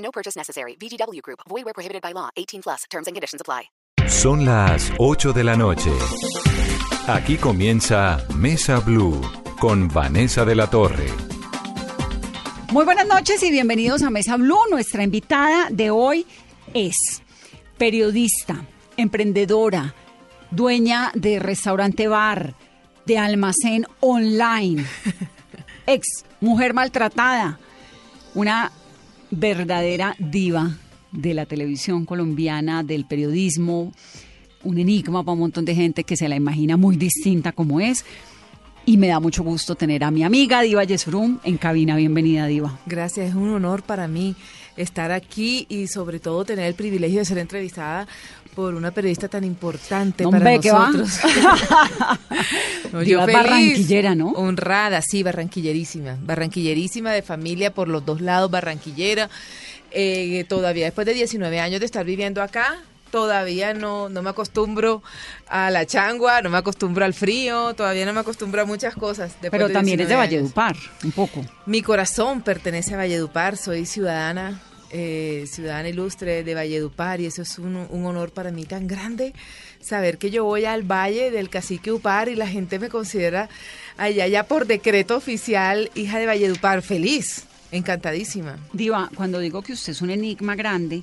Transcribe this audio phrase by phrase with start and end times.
[0.00, 0.76] No purchase necessary.
[0.76, 1.40] VGW Group.
[1.48, 2.28] Void where prohibited by law.
[2.36, 2.84] 18 plus.
[2.90, 3.70] Terms and conditions apply.
[4.08, 5.90] Son las 8 de la noche.
[7.06, 9.20] Aquí comienza Mesa Blue
[9.60, 11.06] con Vanessa de la Torre.
[12.72, 14.58] Muy buenas noches y bienvenidos a Mesa Blue.
[14.70, 16.26] Nuestra invitada de hoy
[16.72, 17.22] es
[17.78, 18.64] periodista,
[18.96, 19.94] emprendedora,
[20.50, 22.54] dueña de restaurante bar,
[23.06, 24.86] de almacén online,
[25.86, 27.58] ex mujer maltratada,
[28.34, 28.70] una
[29.30, 30.76] verdadera diva
[31.12, 33.92] de la televisión colombiana, del periodismo,
[34.62, 38.04] un enigma para un montón de gente que se la imagina muy distinta como es.
[38.86, 41.96] Y me da mucho gusto tener a mi amiga Diva Yesurum en cabina.
[41.96, 42.78] Bienvenida, Diva.
[42.86, 44.34] Gracias, es un honor para mí
[44.76, 48.08] estar aquí y sobre todo tener el privilegio de ser entrevistada
[48.54, 50.90] por una periodista tan importante No, para hombre, ¿qué va?
[50.90, 51.20] nosotros.
[52.92, 54.30] No, yo es feliz, barranquillera, ¿no?
[54.30, 56.18] Honrada, sí, barranquillerísima.
[56.22, 59.30] Barranquillerísima de familia por los dos lados, barranquillera.
[59.92, 65.02] Eh, todavía después de 19 años de estar viviendo acá, todavía no, no me acostumbro
[65.48, 69.36] a la changua, no me acostumbro al frío, todavía no me acostumbro a muchas cosas.
[69.40, 70.54] Pero también es de 19 años.
[70.54, 71.44] Valledupar, un poco.
[71.66, 74.60] Mi corazón pertenece a Valledupar, soy ciudadana,
[74.92, 79.32] eh, ciudadana ilustre de Valledupar y eso es un, honor para mí tan grande
[79.80, 83.48] saber que yo voy al valle del cacique Upar y la gente me considera
[83.96, 88.58] allá ya por decreto oficial hija de Valledupar, feliz, encantadísima.
[88.72, 91.02] Diva, cuando digo que usted es un enigma grande,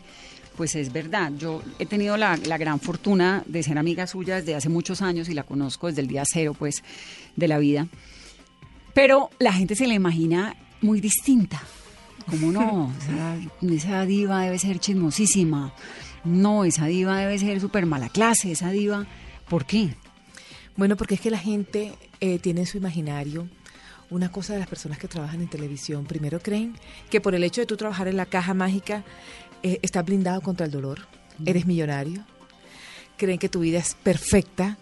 [0.58, 1.32] pues es verdad.
[1.38, 5.30] Yo he tenido la, la gran fortuna de ser amiga suya desde hace muchos años
[5.30, 6.84] y la conozco desde el día cero, pues,
[7.36, 7.88] de la vida.
[8.94, 11.62] Pero la gente se la imagina muy distinta.
[12.30, 12.94] ¿Cómo no?
[13.02, 15.74] Esa, esa diva debe ser chismosísima.
[16.24, 18.52] No, esa diva debe ser súper mala clase.
[18.52, 19.06] Esa diva,
[19.50, 19.96] ¿por qué?
[20.76, 23.48] Bueno, porque es que la gente eh, tiene en su imaginario
[24.10, 26.06] una cosa de las personas que trabajan en televisión.
[26.06, 26.76] Primero creen
[27.10, 29.04] que por el hecho de tú trabajar en la caja mágica
[29.64, 31.00] eh, estás blindado contra el dolor,
[31.46, 32.26] eres millonario,
[33.18, 34.78] creen que tu vida es perfecta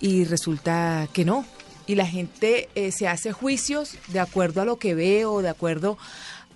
[0.00, 1.44] y resulta que no.
[1.86, 5.48] Y la gente eh, se hace juicios de acuerdo a lo que ve o de
[5.48, 5.98] acuerdo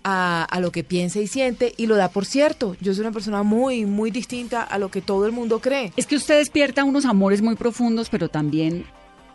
[0.04, 2.76] a, a lo que piensa y siente y lo da por cierto.
[2.80, 5.92] Yo soy una persona muy, muy distinta a lo que todo el mundo cree.
[5.96, 8.84] Es que usted despierta unos amores muy profundos, pero también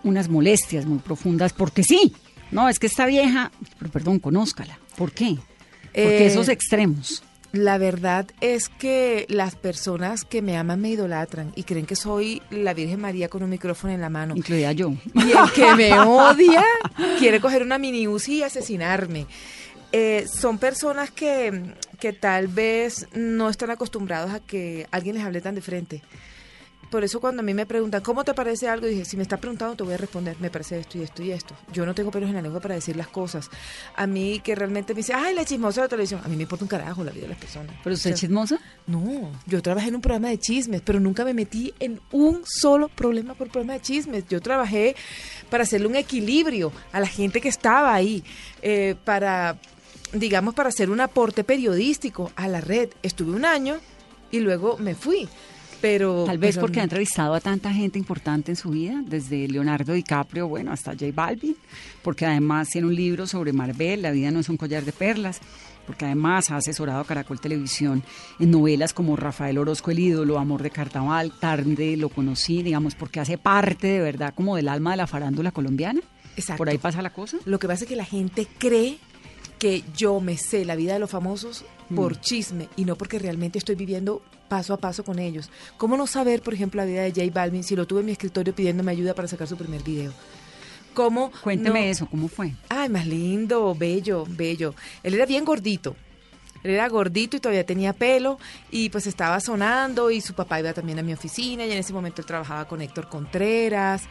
[0.03, 2.13] unas molestias muy profundas, porque sí.
[2.51, 4.79] No, es que esta vieja, pero perdón, conózcala.
[4.95, 5.35] ¿Por qué?
[5.93, 7.23] Porque Eh, esos extremos.
[7.51, 12.43] La verdad es que las personas que me aman me idolatran y creen que soy
[12.51, 14.35] la Virgen María con un micrófono en la mano.
[14.35, 14.93] Incluida yo.
[15.15, 16.63] Y el que me odia
[17.17, 19.25] quiere coger una mini y asesinarme.
[19.91, 25.41] Eh, son personas que, que tal vez no están acostumbrados a que alguien les hable
[25.41, 26.01] tan de frente.
[26.89, 28.87] Por eso cuando a mí me preguntan, ¿cómo te parece algo?
[28.87, 31.31] Dije, si me estás preguntando te voy a responder, me parece esto y esto y
[31.31, 31.55] esto.
[31.71, 33.51] Yo no tengo pelos en la lengua para decir las cosas.
[33.95, 36.21] A mí que realmente me dice, ay, la chismosa de la televisión.
[36.23, 37.75] A mí me importa un carajo la vida de las personas.
[37.83, 38.59] ¿Pero usted O es chismosa?
[38.87, 42.87] no, yo trabajé en un programa de chismes, pero nunca me metí en un solo
[42.89, 44.23] problema por programa de chismes.
[44.27, 44.95] Yo trabajé
[45.51, 48.23] para hacerle un equilibrio a la gente que estaba ahí,
[48.63, 49.59] eh, para,
[50.13, 52.89] digamos, para hacer un aporte periodístico a la red.
[53.03, 53.77] Estuve un año
[54.31, 55.27] y luego me fui.
[55.81, 59.47] Pero, Tal vez pero porque ha entrevistado a tanta gente importante en su vida, desde
[59.47, 61.55] Leonardo DiCaprio, bueno, hasta J Balvin,
[62.01, 65.39] porque además tiene un libro sobre Marvel, La vida no es un collar de perlas,
[65.87, 68.03] porque además ha asesorado a Caracol Televisión
[68.39, 73.21] en novelas como Rafael Orozco, El ídolo, Amor de Carnaval, tarde lo conocí, digamos, porque
[73.21, 76.01] hace parte de verdad como del alma de la farándula colombiana.
[76.35, 76.57] Exacto.
[76.57, 77.37] Por ahí pasa la cosa.
[77.45, 78.99] Lo que pasa es que la gente cree
[79.59, 81.63] que yo me sé la vida de los famosos
[81.95, 85.49] por chisme y no porque realmente estoy viviendo paso a paso con ellos.
[85.77, 88.11] ¿Cómo no saber, por ejemplo, la vida de J Balvin si lo tuve en mi
[88.13, 90.11] escritorio pidiéndome ayuda para sacar su primer video?
[90.93, 92.53] ¿Cómo Cuénteme no- eso, ¿cómo fue?
[92.69, 94.73] Ay, más lindo, bello, bello.
[95.03, 95.95] Él era bien gordito.
[96.63, 98.37] Él era gordito y todavía tenía pelo
[98.69, 101.93] y pues estaba sonando y su papá iba también a mi oficina y en ese
[101.93, 104.03] momento él trabajaba con Héctor Contreras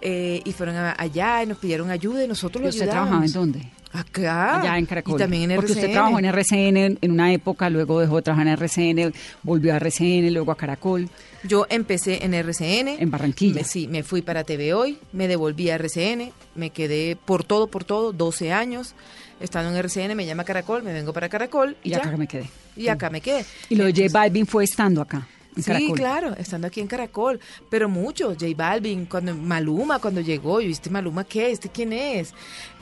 [0.00, 3.08] eh, y fueron a- allá y nos pidieron ayuda y nosotros ¿Y lo usted ayudamos.
[3.08, 3.72] trabajaba en dónde?
[3.92, 4.60] Acá.
[4.60, 5.14] Allá en Caracol.
[5.14, 8.46] Y también en Porque usted trabajó en RCN en- una época, luego dejó de trabajar
[8.46, 9.12] en RCN,
[9.42, 11.08] volvió a RCN, luego a Caracol.
[11.44, 12.96] Yo empecé en RCN.
[13.00, 13.54] En Barranquilla.
[13.56, 17.66] Me- sí, me fui para TV Hoy, me devolví a RCN, me quedé por todo,
[17.68, 18.94] por todo, 12 años.
[19.40, 21.98] Estando en RCN, me llama Caracol, me vengo para Caracol y, Y ya.
[21.98, 22.50] acá me quedé.
[22.76, 23.44] y acá me quedé.
[23.68, 25.26] Y lo de J Balvin fue estando acá,
[25.58, 25.96] Sí, Caracol.
[25.96, 27.40] claro, estando aquí en Caracol,
[27.70, 32.30] pero mucho, J Balvin, cuando Maluma cuando llegó, yo viste Maluma qué, este quién es.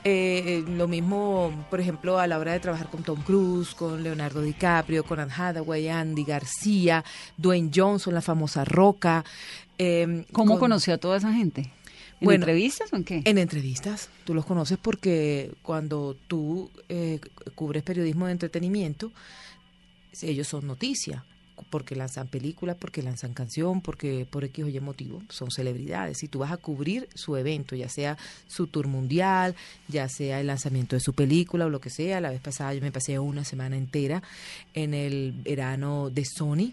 [0.05, 4.03] Eh, eh, lo mismo, por ejemplo, a la hora de trabajar con Tom Cruise, con
[4.05, 7.05] Leonardo DiCaprio, con Anne Hathaway, Andy García,
[7.37, 9.25] Dwayne Johnson, la famosa Roca.
[9.79, 11.73] eh, ¿Cómo con- conoció a toda esa gente?
[12.19, 13.21] ¿En Bueno, entrevistas o en qué?
[13.27, 17.21] En entrevistas, tú los conoces porque cuando tú eh,
[17.55, 19.13] cubres periodismo de entretenimiento,
[20.23, 21.25] ellos son noticia,
[21.71, 26.23] porque lanzan películas, porque lanzan canción, porque por X o Y motivo son celebridades.
[26.23, 28.17] Y tú vas a cubrir su evento, ya sea
[28.49, 29.55] su tour mundial,
[29.89, 32.21] ya sea el lanzamiento de su película o lo que sea.
[32.21, 34.23] La vez pasada yo me pasé una semana entera
[34.75, 36.73] en el verano de Sony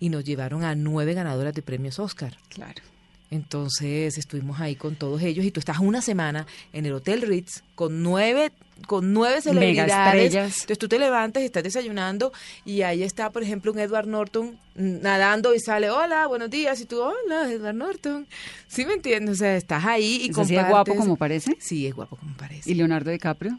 [0.00, 2.36] y nos llevaron a nueve ganadoras de premios Oscar.
[2.48, 2.91] Claro.
[3.32, 7.62] Entonces estuvimos ahí con todos ellos y tú estás una semana en el Hotel Ritz
[7.74, 8.52] con nueve
[8.86, 10.34] con nueve celebridades.
[10.34, 12.32] Entonces tú te levantas y estás desayunando
[12.64, 16.86] y ahí está, por ejemplo, un Edward Norton nadando y sale, hola, buenos días, y
[16.86, 18.26] tú, hola, Edward Norton.
[18.68, 19.36] ¿Sí me entiendes?
[19.36, 21.56] O sea, estás ahí y ¿Es así de guapo compartes- como parece?
[21.60, 22.70] Sí, es guapo como parece.
[22.70, 23.58] ¿Y Leonardo DiCaprio?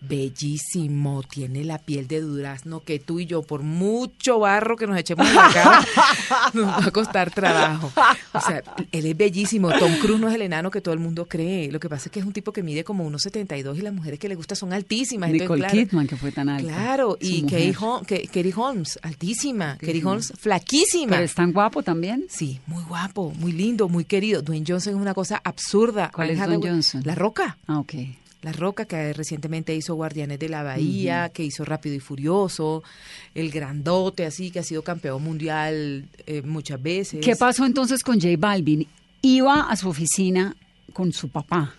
[0.00, 4.98] Bellísimo, tiene la piel de durazno que tú y yo, por mucho barro que nos
[4.98, 5.86] echemos en la cara,
[6.52, 7.90] nos va a costar trabajo.
[8.32, 8.62] O sea,
[8.92, 9.70] él es bellísimo.
[9.78, 11.72] Tom Cruise no es el enano que todo el mundo cree.
[11.72, 14.18] Lo que pasa es que es un tipo que mide como 1,72 y las mujeres
[14.18, 15.30] que le gustan son altísimas.
[15.30, 16.68] Entonces, Nicole claro, Kidman, que fue tan alta.
[16.68, 17.42] Claro, y.
[17.42, 19.76] Katie Holmes, Katie Holmes, altísima.
[19.80, 21.12] Katie Holmes, flaquísima.
[21.12, 22.26] Pero es tan guapo también.
[22.28, 24.42] Sí, muy guapo, muy lindo, muy querido.
[24.42, 26.10] Dwayne Johnson es una cosa absurda.
[26.14, 27.02] ¿Cuál Anne es Dwayne Johnson?
[27.04, 27.56] La Roca.
[27.66, 27.94] Ah, ok.
[28.46, 32.84] La Roca, que recientemente hizo Guardianes de la Bahía, que hizo Rápido y Furioso,
[33.34, 37.26] el grandote, así, que ha sido campeón mundial eh, muchas veces.
[37.26, 38.86] ¿Qué pasó entonces con J Balvin?
[39.20, 40.54] Iba a su oficina
[40.92, 41.74] con su papá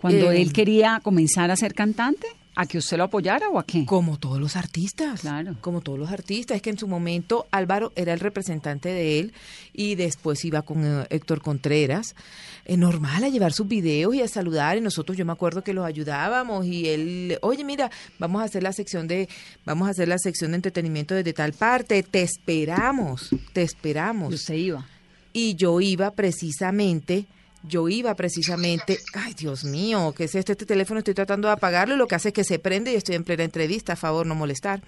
[0.00, 2.28] cuando Eh, él quería comenzar a ser cantante.
[2.56, 3.86] ¿A que usted lo apoyara o a qué?
[3.86, 5.20] Como todos los artistas.
[5.20, 5.56] Claro.
[5.60, 6.56] Como todos los artistas.
[6.56, 9.32] Es que en su momento Álvaro era el representante de él
[9.72, 12.16] y después iba con eh, Héctor Contreras.
[12.64, 15.72] Es normal a llevar sus videos y a saludar y nosotros yo me acuerdo que
[15.72, 19.28] los ayudábamos y él, oye mira, vamos a hacer la sección de,
[19.64, 24.32] vamos a hacer la sección de entretenimiento desde tal parte, te esperamos, te esperamos.
[24.32, 24.86] Y usted iba.
[25.32, 27.26] Y yo iba precisamente,
[27.62, 30.52] yo iba precisamente, ay Dios mío, ¿qué es esto?
[30.52, 32.96] Este teléfono estoy tratando de apagarlo y lo que hace es que se prende y
[32.96, 34.82] estoy en plena entrevista, a favor no molestar.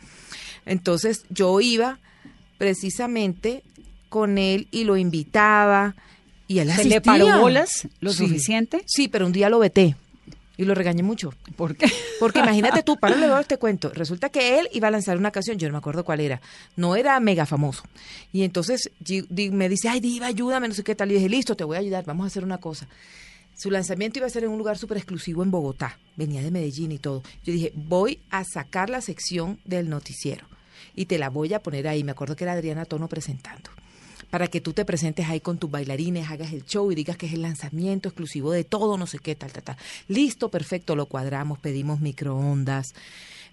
[0.65, 1.99] Entonces yo iba
[2.59, 3.63] precisamente
[4.09, 5.95] con él y lo invitaba
[6.49, 8.19] y él ¿Se le paró bolas lo Sí.
[8.27, 8.83] suficiente?
[8.87, 9.97] Sí, pero un día lo veté
[10.63, 11.33] y lo regañé mucho.
[11.57, 11.87] ¿Por qué?
[12.19, 13.91] Porque imagínate tú, para luego este cuento.
[13.95, 16.41] Resulta que él iba a lanzar una canción, yo no me acuerdo cuál era.
[16.77, 17.83] No era mega famoso.
[18.33, 18.91] Y entonces
[19.51, 21.11] me dice, ay, Diva, ayúdame, no sé qué tal.
[21.11, 22.89] Y dije, listo, te voy a ayudar, vamos a hacer una cosa.
[23.55, 25.99] Su lanzamiento iba a ser en un lugar súper exclusivo en Bogotá.
[26.17, 27.23] Venía de Medellín y todo.
[27.45, 30.47] Yo dije, voy a sacar la sección del noticiero
[30.95, 32.03] y te la voy a poner ahí.
[32.03, 33.71] Me acuerdo que era Adriana Tono presentando
[34.33, 37.27] para que tú te presentes ahí con tus bailarines, hagas el show y digas que
[37.27, 39.77] es el lanzamiento exclusivo de todo, no sé qué, tal, tal, tal.
[40.09, 42.95] Listo, perfecto, lo cuadramos, pedimos microondas,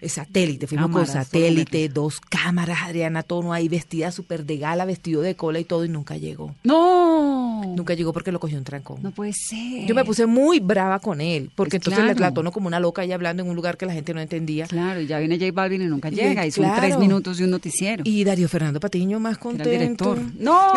[0.08, 5.20] satélite, fuimos Cámaras, con satélite, dos cámaras, Adriana Tono ahí vestida súper de gala, vestido
[5.22, 6.54] de cola y todo, y nunca llegó.
[6.64, 7.62] No.
[7.76, 9.02] Nunca llegó porque lo cogió un trancón.
[9.02, 9.86] No puede ser.
[9.86, 12.30] Yo me puse muy brava con él, porque Pues entonces la, claro.
[12.30, 14.66] la tono como una loca ahí hablando en un lugar que la gente no entendía.
[14.66, 16.46] Claro, y ya viene J Balvin y nunca llega.
[16.46, 16.80] Y son claro.
[16.80, 18.02] tres minutos de un noticiero.
[18.06, 19.70] Y Darío Fernando Patiño más que era contento.
[19.70, 20.18] el director.
[20.38, 20.72] No,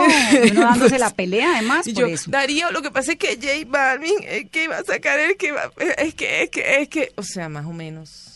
[0.45, 2.29] y uno dándose la pelea además por yo, eso.
[2.31, 5.51] Darío, lo que pasa es que J Balvin es que iba a sacar el que
[5.51, 8.32] va, es que, es que, es que, o sea, más o menos.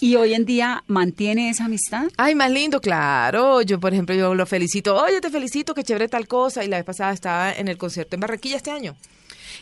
[0.00, 2.04] Y hoy en día mantiene esa amistad.
[2.18, 3.62] Ay, más lindo, claro.
[3.62, 4.94] Yo, por ejemplo, yo lo felicito.
[5.02, 6.64] Oye, te felicito, qué chévere tal cosa.
[6.64, 8.94] Y la vez pasada estaba en el concierto en Barranquilla este año.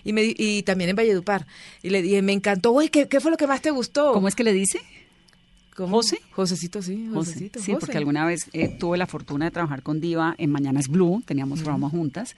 [0.03, 1.47] Y, me, y también en Valledupar.
[1.83, 2.73] Y le dije, me encantó.
[2.73, 4.13] Oye, ¿qué, qué fue lo que más te gustó?
[4.13, 4.81] ¿Cómo es que le dice?
[5.77, 5.97] ¿Cómo?
[5.97, 6.19] José?
[6.33, 7.09] Josecito, sí.
[7.13, 7.31] José.
[7.33, 7.81] Josecito, Sí, José.
[7.81, 11.61] porque alguna vez eh, tuve la fortuna de trabajar con Diva en Mañanas Blue, teníamos
[11.61, 12.35] programa juntas.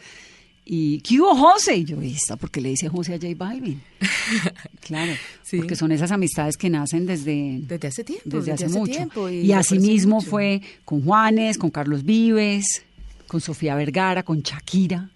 [0.69, 1.77] Y, ¿qué hubo, José?
[1.77, 3.81] Y yo, ¿y esta por qué le dice José a J Balvin?
[4.81, 5.13] claro,
[5.45, 5.59] Sí.
[5.59, 8.23] porque son esas amistades que nacen desde, Desde hace tiempo.
[8.37, 8.93] desde hace, mucho.
[8.93, 10.29] tiempo, y asimismo mucho.
[10.31, 12.83] fue con Juanes, con Carlos Vives,
[13.29, 15.09] con Sofía Vergara, con Shakira.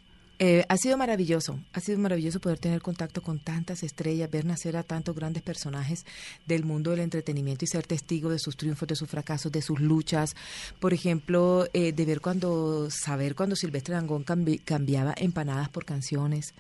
[0.43, 4.75] Eh, ha sido maravilloso, ha sido maravilloso poder tener contacto con tantas estrellas, ver nacer
[4.75, 6.07] a tantos grandes personajes
[6.47, 9.81] del mundo del entretenimiento y ser testigo de sus triunfos, de sus fracasos, de sus
[9.81, 10.35] luchas.
[10.79, 16.55] Por ejemplo, eh, de ver cuando, saber cuando Silvestre Dangón cambi- cambiaba empanadas por canciones.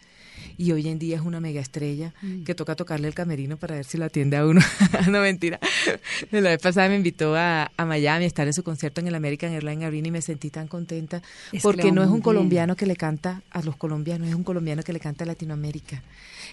[0.59, 2.45] Y hoy en día es una mega estrella Mm.
[2.45, 4.61] que toca tocarle el camerino para ver si la atiende a uno.
[5.11, 5.59] no, mentira.
[6.31, 9.15] La vez pasada me invitó a, a Miami a estar en su concierto en el
[9.15, 12.87] American Airlines Arena y me sentí tan contenta Es porque no es un colombiano que
[12.87, 16.03] le canta a los colombianos, es un colombiano que le canta a Latinoamérica.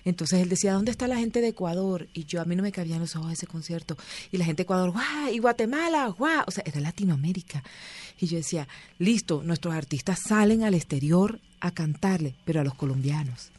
[0.05, 2.07] Entonces él decía, ¿dónde está la gente de Ecuador?
[2.13, 3.97] Y yo, a mí no me cabían los ojos de ese concierto.
[4.31, 5.33] Y la gente de Ecuador, ¡guau!
[5.33, 6.43] Y Guatemala, ¡guau!
[6.47, 7.63] O sea, era Latinoamérica.
[8.19, 8.67] Y yo decía,
[8.99, 13.51] listo, nuestros artistas salen al exterior a cantarle, pero a los colombianos.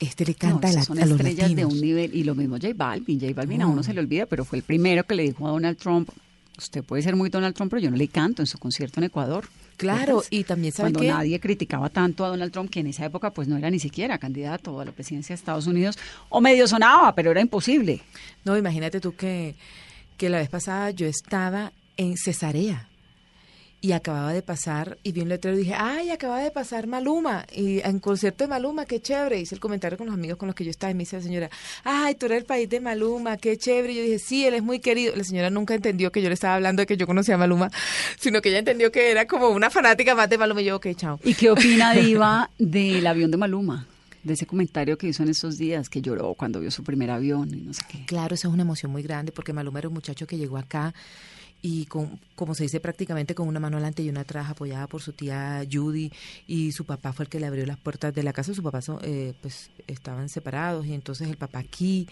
[0.00, 2.34] Este le No, canta a, la- son a los estrellas de un nivel, y lo
[2.34, 3.20] mismo J Balvin.
[3.20, 3.72] J Balvin a No.
[3.72, 6.08] uno se le olvida, pero fue el primero que le dijo a Donald Trump,
[6.56, 9.04] usted puede ser muy Donald Trump, pero yo no le canto en su concierto en
[9.04, 9.48] Ecuador.
[9.76, 13.32] Claro, y también, ¿sabe Cuando nadie criticaba tanto a Donald Trump, que en esa época
[13.32, 15.96] pues no era ni siquiera candidato a la presidencia de Estados Unidos,
[16.28, 18.00] o medio sonaba, pero era imposible.
[18.44, 19.54] No, imagínate tú que,
[20.16, 22.88] que la vez pasada yo estaba en Cesarea
[23.80, 27.46] y acababa de pasar y vi un letrero y dije, ay, acaba de pasar Maluma
[27.54, 29.38] y en concierto de Maluma, qué chévere.
[29.38, 31.22] Hice el comentario con los amigos con los que yo estaba y me dice la
[31.22, 31.50] señora,
[31.84, 33.92] ay, tú eres el país de Maluma, qué chévere.
[33.92, 35.14] Y yo dije, sí, él es muy querido.
[35.14, 37.70] La señora nunca entendió que yo le estaba hablando de que yo conocía a Maluma,
[38.18, 40.88] sino que ella entendió que era como una fanática más de Maluma y yo, ok,
[40.96, 41.20] chao.
[41.22, 43.86] ¿Y qué opina Diva del avión de Maluma?
[44.24, 47.48] De ese comentario que hizo en estos días, que lloró cuando vio su primer avión
[47.54, 48.04] y no sé qué.
[48.06, 50.92] Claro, eso es una emoción muy grande porque Maluma era un muchacho que llegó acá
[51.60, 55.02] y con, como se dice prácticamente con una mano adelante y una atrás apoyada por
[55.02, 56.12] su tía Judy
[56.46, 58.54] y su papá fue el que le abrió las puertas de la casa.
[58.54, 62.06] Su papá so- eh, pues estaban separados y entonces el papá aquí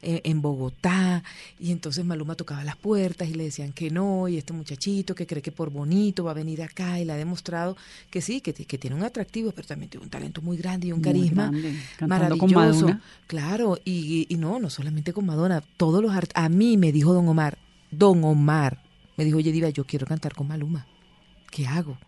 [0.00, 1.22] eh, en Bogotá
[1.58, 5.26] y entonces Maluma tocaba las puertas y le decían que no y este muchachito que
[5.26, 7.76] cree que por bonito va a venir acá y le ha demostrado
[8.08, 10.98] que sí, que, tiene un atractivo pero también tiene un talento muy grande y un
[11.00, 12.98] Muy carisma grande, cantando con maravilloso.
[13.26, 17.28] Claro, y, y no, no solamente con Madonna, todos los a mí me dijo Don
[17.28, 17.58] Omar,
[17.90, 18.82] Don Omar,
[19.16, 20.86] me dijo, oye Diva, yo quiero cantar con Maluma.
[21.50, 21.98] ¿Qué hago?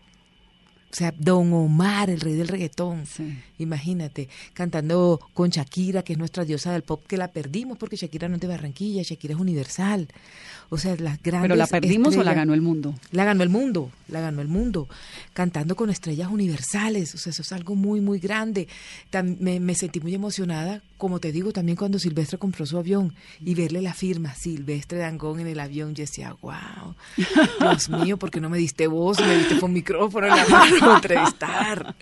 [0.92, 3.06] O sea, Don Omar, el rey del reggaetón.
[3.06, 3.38] Sí.
[3.58, 8.28] Imagínate, cantando con Shakira, que es nuestra diosa del pop, que la perdimos porque Shakira
[8.28, 10.08] no es de Barranquilla, Shakira es universal.
[10.68, 11.48] O sea, las grandes.
[11.48, 12.94] ¿Pero la perdimos o la ganó el mundo?
[13.10, 14.88] la ganó el mundo, la ganó el mundo,
[15.32, 18.68] cantando con estrellas universales, o sea, eso es algo muy, muy grande.
[19.40, 23.54] Me, me sentí muy emocionada, como te digo, también cuando Silvestre compró su avión y
[23.54, 26.94] verle la firma, Silvestre Dangón en el avión, yo decía, wow,
[27.58, 30.76] Dios mío, ¿por qué no me diste voz, me diste con micrófono en la mano
[30.94, 31.94] entrevistar?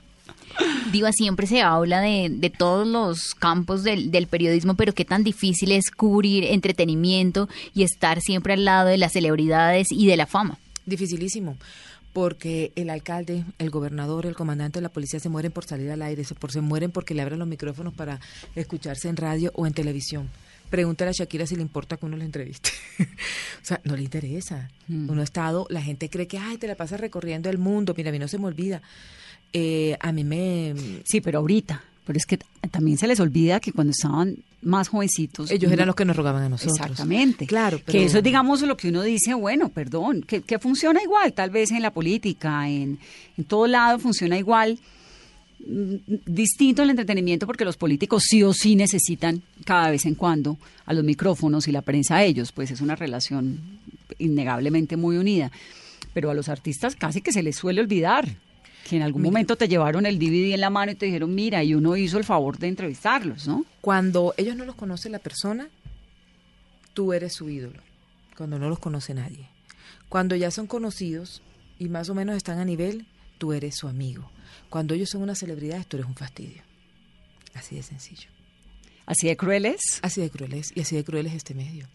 [0.90, 5.22] Diva, siempre se habla de, de todos los campos del, del periodismo, pero qué tan
[5.22, 10.26] difícil es cubrir entretenimiento y estar siempre al lado de las celebridades y de la
[10.26, 10.58] fama.
[10.86, 11.56] Dificilísimo,
[12.12, 16.02] porque el alcalde, el gobernador, el comandante de la policía se mueren por salir al
[16.02, 18.18] aire, se, por, se mueren porque le abren los micrófonos para
[18.56, 20.28] escucharse en radio o en televisión.
[20.70, 22.70] Pregúntale a Shakira si le importa que uno le entreviste.
[22.98, 23.04] o
[23.64, 24.70] sea, no le interesa.
[24.88, 27.94] Uno ha estado, la gente cree que, ay, te la pasas recorriendo el mundo.
[27.96, 28.82] Mira, a mí no se me olvida.
[29.52, 30.74] Eh, a mí me...
[31.04, 31.82] Sí, pero ahorita.
[32.04, 32.38] Pero es que
[32.70, 35.50] también se les olvida que cuando estaban más jovencitos...
[35.50, 36.78] Ellos eran los que nos rogaban a nosotros.
[36.78, 37.46] Exactamente.
[37.46, 37.98] Claro, pero...
[37.98, 41.50] Que eso es, digamos, lo que uno dice, bueno, perdón, que, que funciona igual, tal
[41.50, 42.98] vez en la política, en,
[43.36, 44.78] en todo lado funciona igual.
[45.66, 45.96] Mm,
[46.26, 50.94] Distinto el entretenimiento porque los políticos sí o sí necesitan cada vez en cuando a
[50.94, 53.58] los micrófonos y la prensa a ellos, pues es una relación
[54.18, 55.50] innegablemente muy unida.
[56.14, 58.28] Pero a los artistas casi que se les suele olvidar
[58.88, 61.62] que en algún momento te llevaron el DVD en la mano y te dijeron, mira,
[61.62, 63.66] y uno hizo el favor de entrevistarlos, ¿no?
[63.82, 65.68] Cuando ellos no los conoce la persona,
[66.94, 67.80] tú eres su ídolo.
[68.36, 69.48] Cuando no los conoce nadie.
[70.08, 71.42] Cuando ya son conocidos
[71.78, 73.04] y más o menos están a nivel,
[73.36, 74.30] tú eres su amigo.
[74.68, 76.62] Cuando ellos son una celebridad, tú eres un fastidio.
[77.54, 78.28] Así de sencillo.
[79.06, 79.80] Así de crueles.
[80.02, 81.86] Así de cruel es, y así de cruel es este medio.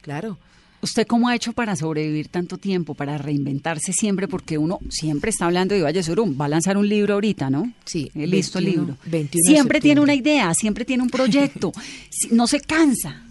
[0.00, 0.38] Claro.
[0.80, 4.28] ¿Usted cómo ha hecho para sobrevivir tanto tiempo, para reinventarse siempre?
[4.28, 7.72] Porque uno siempre está hablando de Valle Surum, va a lanzar un libro ahorita, ¿no?
[7.86, 8.98] Sí, Eh, listo el 21, libro.
[9.10, 11.72] 21 de siempre tiene una idea, siempre tiene un proyecto,
[12.32, 13.22] no se cansa.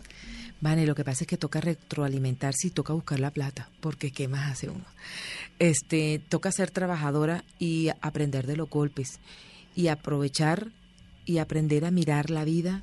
[0.63, 4.29] Vale, lo que pasa es que toca retroalimentarse y toca buscar la plata, porque ¿qué
[4.29, 4.85] más hace uno?
[5.59, 9.19] Este, toca ser trabajadora y aprender de los golpes
[9.75, 10.71] y aprovechar
[11.25, 12.81] y aprender a mirar la vida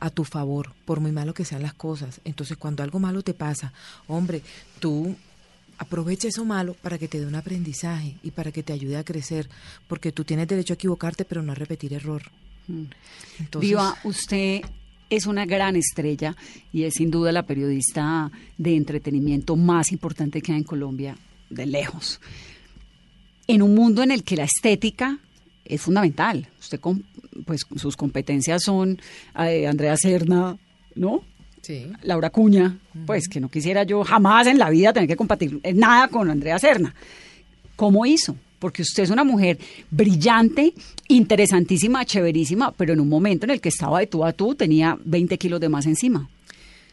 [0.00, 2.20] a tu favor, por muy malo que sean las cosas.
[2.24, 3.72] Entonces, cuando algo malo te pasa,
[4.08, 4.42] hombre,
[4.80, 5.14] tú
[5.78, 9.04] aprovecha eso malo para que te dé un aprendizaje y para que te ayude a
[9.04, 9.48] crecer,
[9.86, 12.22] porque tú tienes derecho a equivocarte, pero no a repetir error.
[13.38, 14.62] Entonces, Viva, usted
[15.10, 16.36] es una gran estrella
[16.72, 21.16] y es sin duda la periodista de entretenimiento más importante que hay en Colombia,
[21.50, 22.20] de lejos.
[23.46, 25.18] En un mundo en el que la estética
[25.64, 26.48] es fundamental.
[26.60, 27.04] Usted, con,
[27.44, 29.00] pues sus competencias son
[29.38, 30.56] eh, Andrea Serna,
[30.94, 31.22] ¿no?
[31.60, 31.92] sí.
[32.02, 36.08] Laura Cuña, pues que no quisiera yo jamás en la vida tener que compartir nada
[36.08, 36.94] con Andrea Serna.
[37.76, 38.36] ¿Cómo hizo?
[38.60, 39.58] Porque usted es una mujer
[39.90, 40.72] brillante,
[41.08, 44.96] interesantísima, chéverísima, pero en un momento en el que estaba de tú a tú tenía
[45.04, 46.28] 20 kilos de más encima.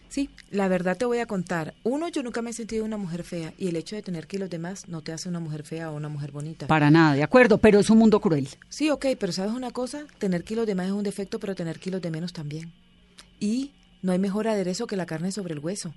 [0.09, 1.75] Sí, la verdad te voy a contar.
[1.83, 4.49] Uno, yo nunca me he sentido una mujer fea y el hecho de tener kilos
[4.49, 6.65] de más no te hace una mujer fea o una mujer bonita.
[6.65, 8.47] Para nada, de acuerdo, pero es un mundo cruel.
[8.69, 10.05] Sí, ok, pero ¿sabes una cosa?
[10.17, 12.71] Tener kilos de más es un defecto, pero tener kilos de menos también.
[13.39, 15.93] Y no hay mejor aderezo que la carne sobre el hueso.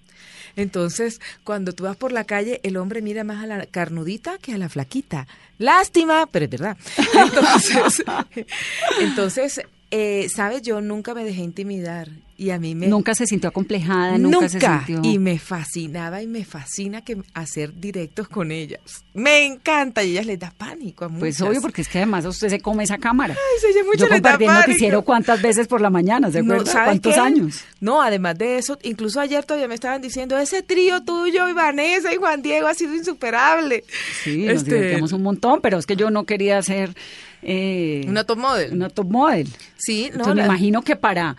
[0.56, 4.52] Entonces, cuando tú vas por la calle, el hombre mira más a la carnudita que
[4.52, 5.26] a la flaquita.
[5.58, 6.76] Lástima, pero es verdad.
[7.14, 8.02] Entonces,
[9.00, 12.08] entonces eh, sabes, yo nunca me dejé intimidar
[12.40, 12.86] y a mí me...
[12.86, 15.02] Nunca se sintió acomplejada, nunca, se sintió...
[15.02, 18.80] Y me fascinaba y me fascina que hacer directos con ellas.
[19.12, 21.20] Me encanta y ellas les da pánico a muchas.
[21.20, 23.34] Pues obvio, porque es que además usted se come esa cámara.
[23.34, 26.72] Ay, se mucho Yo compartí el noticiero cuántas veces por la mañana, ¿se No, acuerda?
[26.72, 27.20] ¿sabe ¿Cuántos qué?
[27.20, 27.60] años?
[27.78, 32.10] No, además de eso, incluso ayer todavía me estaban diciendo, ese trío tuyo y Vanessa
[32.10, 33.84] y Juan Diego ha sido insuperable.
[34.24, 36.94] Sí, nos Este, divertíamos un montón, pero es que yo no quería ser...
[37.42, 38.72] Eh, Una top model.
[38.72, 39.48] Una top model.
[39.76, 41.36] Sí, no, Entonces me imagino que para,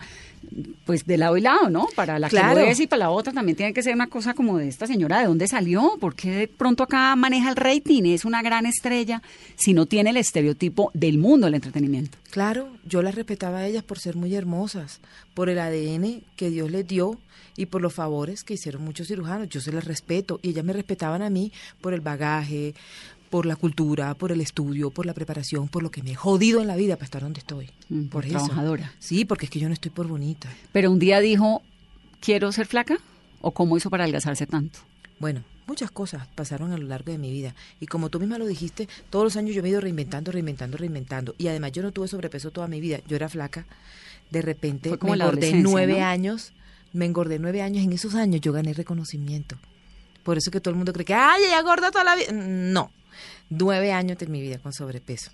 [0.84, 1.86] pues de lado y lado, ¿no?
[1.94, 2.56] Para la Claro.
[2.58, 4.68] que lo es y para la otra también tiene que ser una cosa como de
[4.68, 5.96] esta señora, ¿de dónde salió?
[6.00, 8.02] ¿Por qué de pronto acá maneja el rating?
[8.06, 9.22] Es una gran estrella
[9.56, 12.18] si no tiene el estereotipo del mundo del entretenimiento.
[12.30, 15.00] Claro, yo las respetaba a ellas por ser muy hermosas,
[15.34, 17.18] por el ADN que Dios les dio
[17.54, 19.48] y por los favores que hicieron muchos cirujanos.
[19.50, 22.74] Yo se las respeto y ellas me respetaban a mí por el bagaje,
[23.32, 26.60] por la cultura, por el estudio, por la preparación, por lo que me he jodido
[26.60, 27.70] en la vida para estar donde estoy.
[27.88, 28.34] Mm, por eso.
[28.34, 28.92] trabajadora.
[28.98, 30.50] Sí, porque es que yo no estoy por bonita.
[30.70, 31.62] Pero un día dijo,
[32.20, 32.98] ¿quiero ser flaca?
[33.40, 34.80] ¿O cómo hizo para adelgazarse tanto?
[35.18, 37.54] Bueno, muchas cosas pasaron a lo largo de mi vida.
[37.80, 40.76] Y como tú misma lo dijiste, todos los años yo me he ido reinventando, reinventando,
[40.76, 41.34] reinventando.
[41.38, 43.00] Y además yo no tuve sobrepeso toda mi vida.
[43.08, 43.64] Yo era flaca.
[44.30, 46.04] De repente Fue como me engordé nueve ¿no?
[46.04, 46.52] años.
[46.92, 47.82] Me engordé nueve años.
[47.82, 49.56] En esos años yo gané reconocimiento.
[50.22, 52.30] Por eso que todo el mundo cree que, ay, ella gorda toda la vida.
[52.30, 52.90] No.
[53.58, 55.30] Nueve años de mi vida con sobrepeso.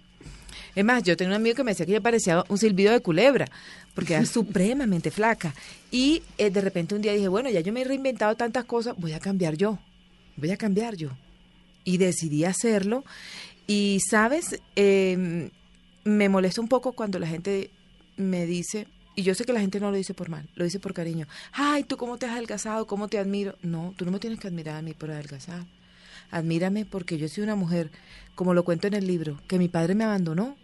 [0.74, 3.00] Es más, yo tenía un amigo que me decía que yo parecía un silbido de
[3.00, 3.46] culebra,
[3.94, 5.54] porque era supremamente flaca.
[5.90, 8.94] Y eh, de repente un día dije, bueno, ya yo me he reinventado tantas cosas,
[8.96, 9.78] voy a cambiar yo,
[10.36, 11.10] voy a cambiar yo.
[11.84, 13.04] Y decidí hacerlo.
[13.66, 14.60] Y, ¿sabes?
[14.76, 15.50] Eh,
[16.04, 17.70] me molesta un poco cuando la gente
[18.16, 20.80] me dice, y yo sé que la gente no lo dice por mal, lo dice
[20.80, 22.86] por cariño, ay, ¿tú cómo te has adelgazado?
[22.86, 23.56] ¿Cómo te admiro?
[23.62, 25.64] No, tú no me tienes que admirar a mí por adelgazar.
[26.30, 27.90] Admírame porque yo soy una mujer,
[28.34, 30.56] como lo cuento en el libro, que mi padre me abandonó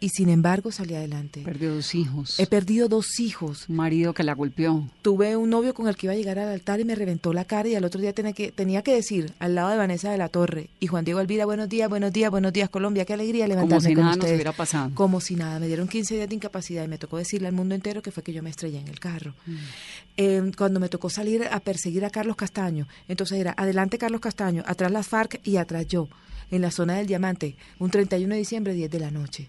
[0.00, 1.42] y sin embargo salí adelante.
[1.42, 2.38] Perdió dos hijos.
[2.38, 3.68] He perdido dos hijos.
[3.68, 4.88] Un marido que la golpeó.
[5.02, 7.44] Tuve un novio con el que iba a llegar al altar y me reventó la
[7.44, 10.18] cara y al otro día tenía que, tenía que decir al lado de Vanessa de
[10.18, 13.48] la Torre y Juan Diego Elvira, buenos días, buenos días, buenos días Colombia, qué alegría
[13.48, 14.36] levantarme si con nada nos ustedes.
[14.36, 14.90] hubiera pasado.
[14.94, 17.74] Como si nada, me dieron 15 días de incapacidad y me tocó decirle al mundo
[17.74, 19.34] entero que fue que yo me estrellé en el carro.
[19.46, 19.56] Mm.
[20.18, 24.62] Eh, cuando me tocó salir a perseguir a Carlos Castaño, entonces era adelante Carlos Castaño,
[24.66, 26.08] atrás las FARC y atrás yo,
[26.50, 29.48] en la zona del Diamante, un 31 de diciembre, 10 de la noche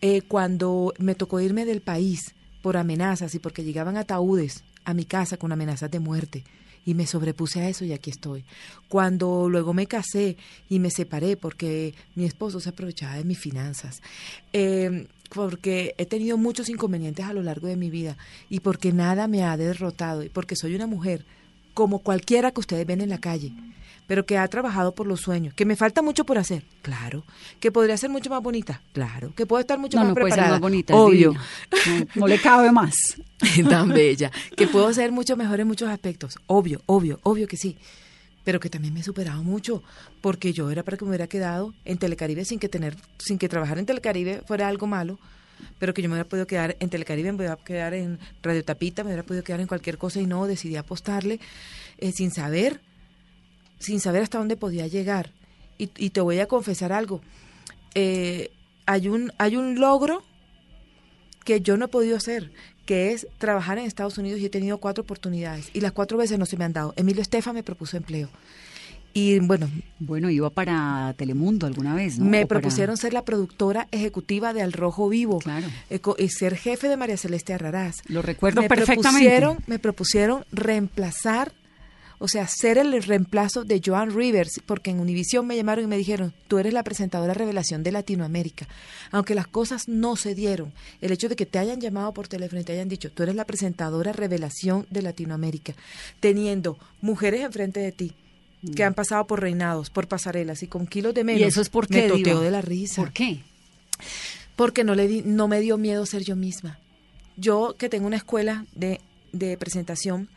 [0.00, 5.04] eh, cuando me tocó irme del país por amenazas y porque llegaban ataúdes a mi
[5.04, 6.44] casa con amenazas de muerte.
[6.84, 8.44] Y me sobrepuse a eso y aquí estoy.
[8.88, 10.38] Cuando luego me casé
[10.70, 14.00] y me separé porque mi esposo se aprovechaba de mis finanzas.
[14.54, 18.16] Eh, porque he tenido muchos inconvenientes a lo largo de mi vida
[18.48, 21.26] y porque nada me ha derrotado y porque soy una mujer
[21.74, 23.52] como cualquiera que ustedes ven en la calle,
[24.08, 27.24] pero que ha trabajado por los sueños, que me falta mucho por hacer, claro,
[27.60, 30.30] que podría ser mucho más bonita, claro, que puedo estar mucho No, más no puede
[30.30, 30.96] ser preparada, más bonita.
[30.96, 31.34] obvio.
[31.34, 32.94] No, no le cabe más.
[33.68, 37.76] tan bella, que puedo ser mucho mejor en muchos aspectos, obvio, obvio, obvio que sí,
[38.44, 39.82] pero que también me he superado mucho,
[40.22, 43.46] porque yo era para que me hubiera quedado en Telecaribe sin que tener, sin que
[43.48, 45.18] trabajar en Telecaribe fuera algo malo,
[45.78, 49.04] pero que yo me hubiera podido quedar en Telecaribe, me hubiera quedar en Radio Tapita,
[49.04, 51.40] me hubiera podido quedar en cualquier cosa y no, decidí apostarle
[51.98, 52.80] eh, sin saber,
[53.78, 55.32] sin saber hasta dónde podía llegar.
[55.78, 57.20] Y, y te voy a confesar algo,
[57.94, 58.50] eh,
[58.86, 60.22] hay, un, hay un logro
[61.44, 62.50] que yo no he podido hacer,
[62.84, 66.38] que es trabajar en Estados Unidos y he tenido cuatro oportunidades y las cuatro veces
[66.38, 66.94] no se me han dado.
[66.96, 68.28] Emilio Estefa me propuso empleo.
[69.14, 72.26] Y bueno, Bueno, iba para Telemundo alguna vez, ¿no?
[72.26, 75.66] me para- propusieron ser la productora ejecutiva de Al Rojo Vivo Claro.
[75.90, 77.96] eh, y ser jefe de María Celeste Arraraz.
[78.06, 79.26] Lo recuerdo me perfectamente.
[79.30, 81.52] Propusieron, me propusieron reemplazar,
[82.18, 85.96] o sea, ser el reemplazo de Joan Rivers, porque en Univisión me llamaron y me
[85.96, 88.66] dijeron, tú eres la presentadora revelación de Latinoamérica.
[89.12, 92.60] Aunque las cosas no se dieron, el hecho de que te hayan llamado por teléfono
[92.60, 95.74] y te hayan dicho, tú eres la presentadora revelación de Latinoamérica,
[96.20, 98.14] teniendo mujeres enfrente de ti,
[98.74, 101.40] que han pasado por reinados, por pasarelas y con kilos de menos.
[101.40, 103.02] ¿Y eso es por qué, Me toteo de la risa.
[103.02, 103.42] ¿Por qué?
[104.56, 106.80] Porque no, le di, no me dio miedo ser yo misma.
[107.36, 109.00] Yo que tengo una escuela de,
[109.32, 110.28] de presentación,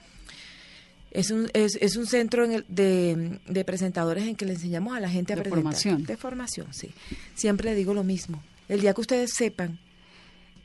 [1.11, 4.95] Es un, es, es un centro en el- de, de presentadores en que le enseñamos
[4.95, 5.63] a la gente a De presentar.
[5.63, 6.03] formación.
[6.05, 6.91] De formación, sí.
[7.35, 8.41] Siempre le digo lo mismo.
[8.69, 9.79] El día que ustedes sepan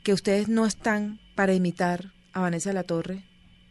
[0.03, 3.23] que ustedes no están para imitar a Vanessa de la Torre,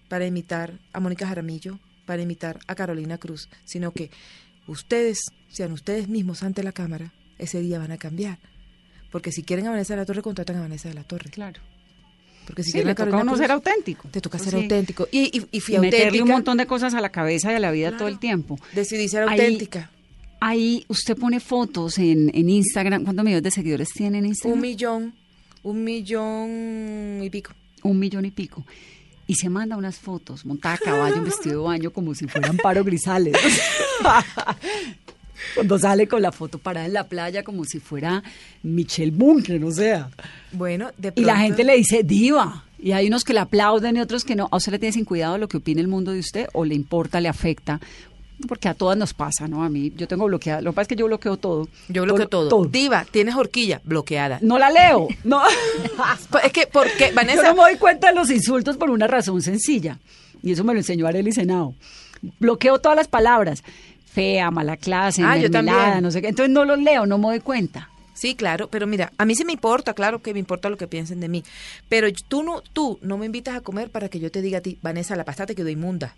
[0.09, 4.11] para imitar a Mónica Jaramillo, para imitar a Carolina Cruz, sino que
[4.67, 8.39] ustedes sean ustedes mismos ante la cámara, ese día van a cambiar.
[9.11, 11.31] Porque si quieren a Vanessa de la Torre, contratan a Vanessa de la Torre.
[11.31, 11.61] Claro.
[12.47, 14.09] Porque si Sí, le toca a uno ser auténtico.
[14.11, 14.63] Te toca Pues ser sí.
[14.65, 15.09] auténtico.
[15.11, 16.33] Y, y, y fui Y meterle un auténtica.
[16.33, 17.99] montón de cosas a la cabeza y a la vida Claro.
[17.99, 18.59] todo el tiempo.
[18.73, 19.91] Decidí ser Ahí- auténtica.
[20.41, 23.05] Ahí usted pone fotos en, en Instagram.
[23.05, 24.55] ¿Cuántos millones de seguidores tiene en Instagram?
[24.59, 25.15] Un millón,
[25.63, 27.53] un millón y pico.
[27.83, 28.65] un millón y pico.
[29.27, 32.57] Y se manda unas fotos, montada a caballo, en vestido de baño, como si fueran
[32.59, 33.35] Paro Grisales.
[35.55, 38.23] Cuando sale con la foto parada en la playa, como si fuera
[38.63, 40.11] Michelle Bunker, o sea.
[40.53, 42.65] Bueno, de Y la gente le dice diva.
[42.79, 44.49] Y hay unos que le aplauden y otros que no.
[44.51, 46.47] ¿A usted le tiene sin cuidado lo que opine el mundo de usted?
[46.53, 47.81] ¿O le importa, le afecta?
[48.47, 49.65] Porque a todas nos pasa, ¿no?
[49.65, 50.61] A mí, yo tengo bloqueado.
[50.61, 51.69] Lo que pasa es que yo bloqueo todo.
[51.89, 52.65] Yo bloqueo Todo- todo.
[52.67, 54.39] Diva, tienes horquilla bloqueada.
[54.43, 55.09] No la leo.
[55.25, 55.41] No.
[56.31, 59.07] Pues Es que, porque, Yo Vanessa, no me doy cuenta de los insultos por una
[59.07, 59.99] razón sencilla.
[60.43, 61.75] Y eso me lo enseñó Arely Senado.
[62.39, 63.65] Bloqueo todas las palabras.
[64.17, 66.03] Fea, mala clase, Ah, yo también.
[66.03, 66.29] no sé qué.
[66.29, 67.91] Entonces no los leo, no me doy cuenta.
[68.15, 70.87] sí, claro, pero mira, a mí sí me importa, claro que me importa lo que
[70.89, 71.45] piensen de mí.
[71.91, 74.61] Pero tú no, tú no me invitas a comer para que yo te diga a
[74.63, 76.15] ti, Vanessa, la pasta te quedó inmunda.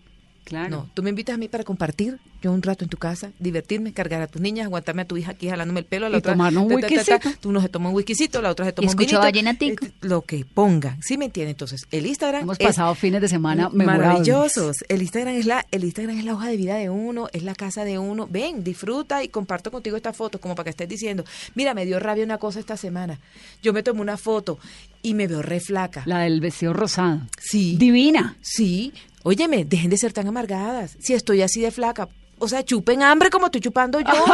[0.49, 0.71] Claro.
[0.71, 3.93] No, tú me invitas a mí para compartir yo un rato en tu casa, divertirme,
[3.93, 6.21] cargar a tus niñas, aguantarme a tu hija aquí jalándome el pelo, a la Y
[6.21, 7.35] otra tomarnos un ta, ta, ta.
[7.41, 9.21] Tú uno se toma un whiskycito, la otra se toma un escucho vinito.
[9.21, 9.85] vallenatico.
[9.85, 11.51] eh, Lo que pongan, ¿sí me entienden?
[11.51, 14.77] Entonces, el Instagram Hemos es pasado fines de semana maravillosos.
[14.89, 17.55] El Instagram es la el Instagram es la hoja de vida de uno, es la
[17.55, 18.27] casa de uno.
[18.31, 21.99] Ven, disfruta y comparto contigo esta foto como para que estés diciendo, mira, me dio
[21.99, 23.19] rabia una cosa esta semana.
[23.63, 24.59] Yo me tomé una foto
[25.03, 26.03] y me veo re flaca.
[26.07, 27.21] La del vestido rosado.
[27.39, 27.77] Sí.
[27.79, 28.37] Divina.
[28.41, 28.93] Sí,
[29.29, 30.97] óyeme, dejen de ser tan amargadas.
[30.99, 34.07] Si estoy así de flaca, o sea, chupen hambre como estoy chupando yo.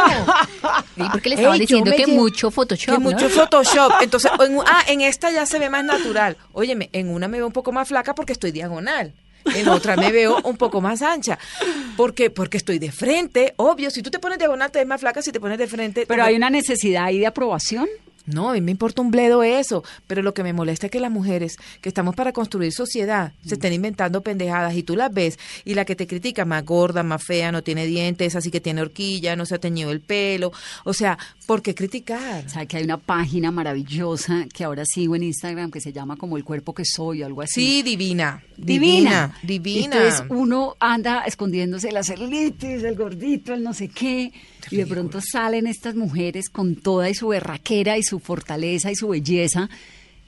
[0.95, 3.11] Sí, porque le estaban Ey, diciendo que mucho Photoshop, Que ¿no?
[3.11, 3.91] mucho Photoshop.
[4.01, 6.37] Entonces, en, ah, en esta ya se ve más natural.
[6.53, 9.13] Óyeme, en una me veo un poco más flaca porque estoy diagonal.
[9.43, 11.37] En otra me veo un poco más ancha.
[11.97, 13.91] porque Porque estoy de frente, obvio.
[13.91, 15.21] Si tú te pones diagonal, te ves más flaca.
[15.21, 16.05] Si te pones de frente.
[16.07, 17.87] Pero hay una necesidad ahí de aprobación.
[18.25, 20.99] No, a mí me importa un bledo eso, pero lo que me molesta es que
[20.99, 25.37] las mujeres que estamos para construir sociedad se estén inventando pendejadas y tú las ves
[25.63, 28.81] y la que te critica más gorda, más fea, no tiene dientes, así que tiene
[28.81, 30.51] horquilla, no se ha teñido el pelo,
[30.83, 32.45] o sea, ¿por qué criticar?
[32.45, 36.15] O sea, que hay una página maravillosa que ahora sigo en Instagram que se llama
[36.15, 37.53] como El Cuerpo que Soy o algo así.
[37.53, 39.33] Sí, divina, Divina.
[39.35, 39.95] divina, divina.
[39.97, 44.31] Entonces uno anda escondiéndose la celulitis, el gordito, el no sé qué.
[44.71, 48.95] Y de pronto salen estas mujeres con toda y su berraquera y su fortaleza y
[48.95, 49.69] su belleza.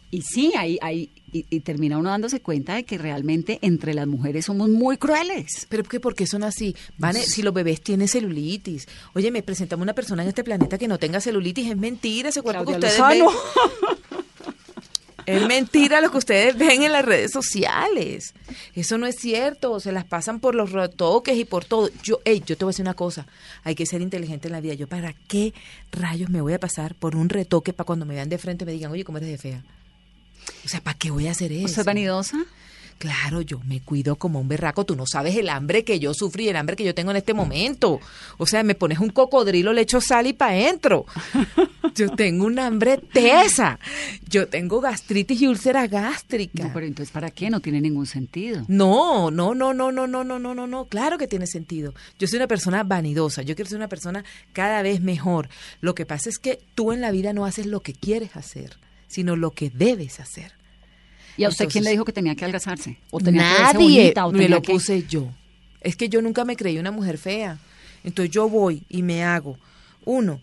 [0.10, 4.08] Y sí, ahí, ahí, y, y termina uno dándose cuenta de que realmente entre las
[4.08, 5.68] mujeres somos muy crueles.
[5.70, 6.76] Pero que ¿por qué son así?
[6.98, 8.88] Vane, si los bebés tienen celulitis.
[9.14, 11.70] Oye, me presentamos una persona en este planeta que no tenga celulitis.
[11.70, 13.28] Es mentira ese cuerpo Claudia que ustedes ven.
[15.28, 18.34] Es mentira lo que ustedes ven en las redes sociales.
[18.74, 19.82] Eso no es cierto.
[19.82, 21.90] Se las pasan por los retoques y por todo.
[22.02, 23.28] Yo, hey, yo te voy a decir una cosa.
[23.64, 24.74] Hay que ser inteligente en la vida.
[24.74, 25.54] Yo, ¿para qué
[25.92, 28.72] rayos me voy a pasar por un retoque para cuando me vean de frente me
[28.72, 29.64] digan, oye, ¿cómo eres de fea?
[30.64, 31.66] O sea, ¿para qué voy a hacer eso?
[31.66, 32.46] ¿Usted es vanidosa?
[32.98, 34.86] Claro, yo me cuido como un berraco.
[34.86, 37.34] Tú no sabes el hambre que yo sufrí el hambre que yo tengo en este
[37.34, 38.00] momento.
[38.38, 41.06] O sea, me pones un cocodrilo, le echo sal y pa' adentro.
[41.96, 43.80] Yo tengo un hambre tesa.
[44.28, 46.64] Yo tengo gastritis y úlcera gástrica.
[46.64, 47.50] No, pero entonces, ¿para qué?
[47.50, 48.66] No tiene ningún sentido.
[48.68, 50.86] No, no, no, no, no, no, no, no, no, no.
[50.86, 51.94] Claro que tiene sentido.
[52.18, 53.42] Yo soy una persona vanidosa.
[53.44, 55.50] Yo quiero ser una persona cada vez mejor.
[55.82, 58.78] Lo que pasa es que tú en la vida no haces lo que quieres hacer,
[59.08, 60.54] sino lo que debes hacer.
[61.38, 62.98] ¿Y a usted quién le dijo que tenía que algazarse?
[63.12, 63.74] ¿O tenía que Nadie
[64.04, 65.30] bonita, o me tenía lo que- puse yo.
[65.82, 67.58] Es que yo nunca me creí una mujer fea.
[68.04, 69.58] Entonces yo voy y me hago,
[70.06, 70.40] uno,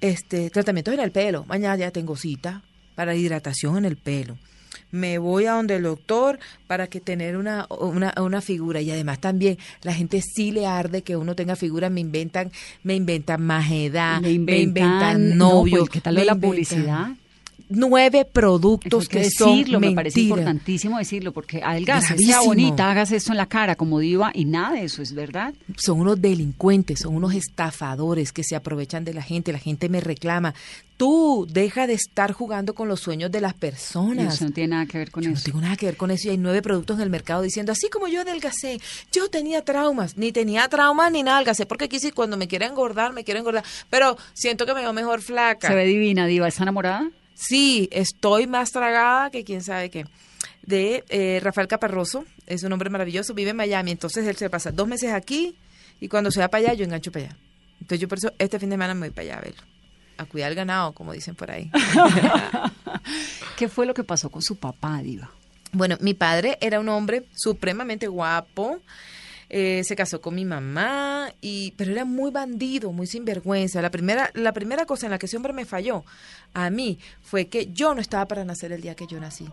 [0.00, 1.44] este, tratamientos en el pelo.
[1.46, 2.62] Mañana ya tengo cita
[2.94, 4.36] para hidratación en el pelo.
[4.90, 8.80] Me voy a donde el doctor para que tener una, una, una figura.
[8.80, 11.90] Y además también la gente sí le arde que uno tenga figura.
[11.90, 12.52] Me inventan,
[12.84, 15.78] me inventan más edad, Le inventan, novio.
[15.78, 17.08] no, pues, ¿qué tal lo de me la inventan publicidad?
[17.74, 22.90] Nueve Eso productos que que son decirlo, me parece importantísimo decirlo, porque adelgace, sea bonita,
[22.90, 25.54] hagas esto en la cara como diva y nada de eso es verdad.
[25.76, 30.00] son unos delincuentes, son unos estafadores que se aprovechan de la gente, la gente me
[30.00, 30.54] reclama.
[30.96, 34.34] Tú deja de estar jugando con los sueños de las personas.
[34.34, 35.44] eso no tiene nada que ver con Yo no eso.
[35.46, 37.88] tengo nada que ver con eso y hay nueve productos en el mercado diciendo, así
[37.90, 42.36] como yo adelgacé, yo tenía traumas, ni tenía traumas ni nada, adelgacé porque quise cuando
[42.36, 45.66] me quiera engordar, me quiero engordar, pero siento que me veo mejor flaca.
[45.66, 47.10] Se ve divina, diva, ¿está enamorada?
[47.34, 50.06] Sí, estoy más tragada que quién sabe qué.
[50.62, 52.24] de eh, Rafael Caparroso.
[52.46, 53.90] Es un hombre maravilloso, vive en Miami.
[53.90, 55.56] Entonces él se pasa dos meses aquí
[56.00, 57.36] y cuando se va para allá, yo engancho para allá.
[57.80, 59.62] Entonces yo por eso este fin de semana me voy para allá a verlo.
[60.16, 61.70] A cuidar el ganado, como dicen por ahí.
[63.56, 65.30] ¿Qué fue lo que pasó con su papá, Diva?
[65.72, 68.80] Bueno, mi padre era un hombre supremamente guapo.
[69.56, 73.80] Eh, se casó con mi mamá y pero era muy bandido, muy sinvergüenza.
[73.80, 76.04] La primera la primera cosa en la que ese hombre me falló
[76.54, 79.46] a mí fue que yo no estaba para nacer el día que yo nací.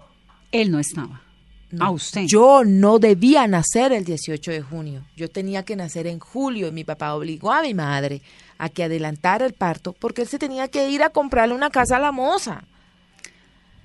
[0.51, 1.21] Él no estaba.
[1.69, 1.85] No.
[1.85, 2.23] A usted.
[2.25, 5.03] Yo no debía nacer el 18 de junio.
[5.15, 8.23] Yo tenía que nacer en julio y mi papá obligó a mi madre
[8.57, 11.97] a que adelantara el parto porque él se tenía que ir a comprarle una casa
[11.97, 12.63] a la moza.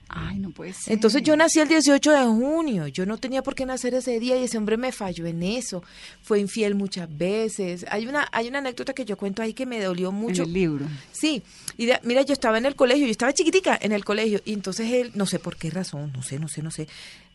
[0.09, 0.93] Ay, no puede ser.
[0.95, 4.39] Entonces yo nací el 18 de junio, yo no tenía por qué nacer ese día
[4.39, 5.83] y ese hombre me falló en eso,
[6.23, 7.85] fue infiel muchas veces.
[7.91, 10.43] Hay una hay una anécdota que yo cuento ahí que me dolió mucho.
[10.45, 10.87] En el libro.
[11.13, 11.43] Sí,
[11.77, 14.53] y de- mira, yo estaba en el colegio, yo estaba chiquitica en el colegio y
[14.53, 16.87] entonces él, no sé por qué razón, no sé, no sé, no sé,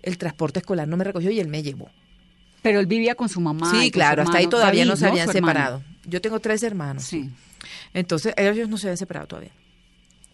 [0.02, 1.90] el transporte escolar no me recogió y él me llevó.
[2.62, 3.70] Pero él vivía con su mamá.
[3.82, 5.84] sí, claro, hasta ahí todavía no se habían separado.
[6.06, 7.04] Yo tengo tres hermanos.
[7.04, 7.30] Sí.
[7.94, 9.52] Entonces, ellos no se habían separado todavía.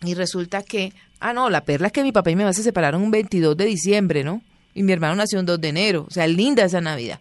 [0.04, 2.64] Y resulta que, ah, no, la perla es que mi papá y mi mamá se
[2.64, 4.42] separaron un 22 de diciembre, ¿no?
[4.74, 6.06] Y mi hermano nació un 2 de enero.
[6.08, 7.20] O sea, linda esa Navidad.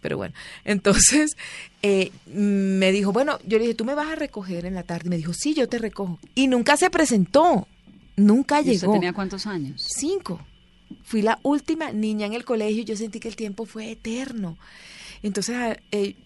[0.00, 0.34] Pero bueno,
[0.64, 1.36] entonces
[1.82, 5.06] eh, me dijo, bueno, yo le dije, tú me vas a recoger en la tarde.
[5.06, 6.18] Y me dijo, sí, yo te recojo.
[6.34, 7.68] Y nunca se presentó.
[8.16, 8.92] Nunca ¿Y usted llegó.
[8.94, 9.86] tenía cuántos años?
[9.96, 10.40] Cinco.
[11.04, 14.56] Fui la última niña en el colegio y yo sentí que el tiempo fue eterno.
[15.22, 16.16] Entonces, ah, eh,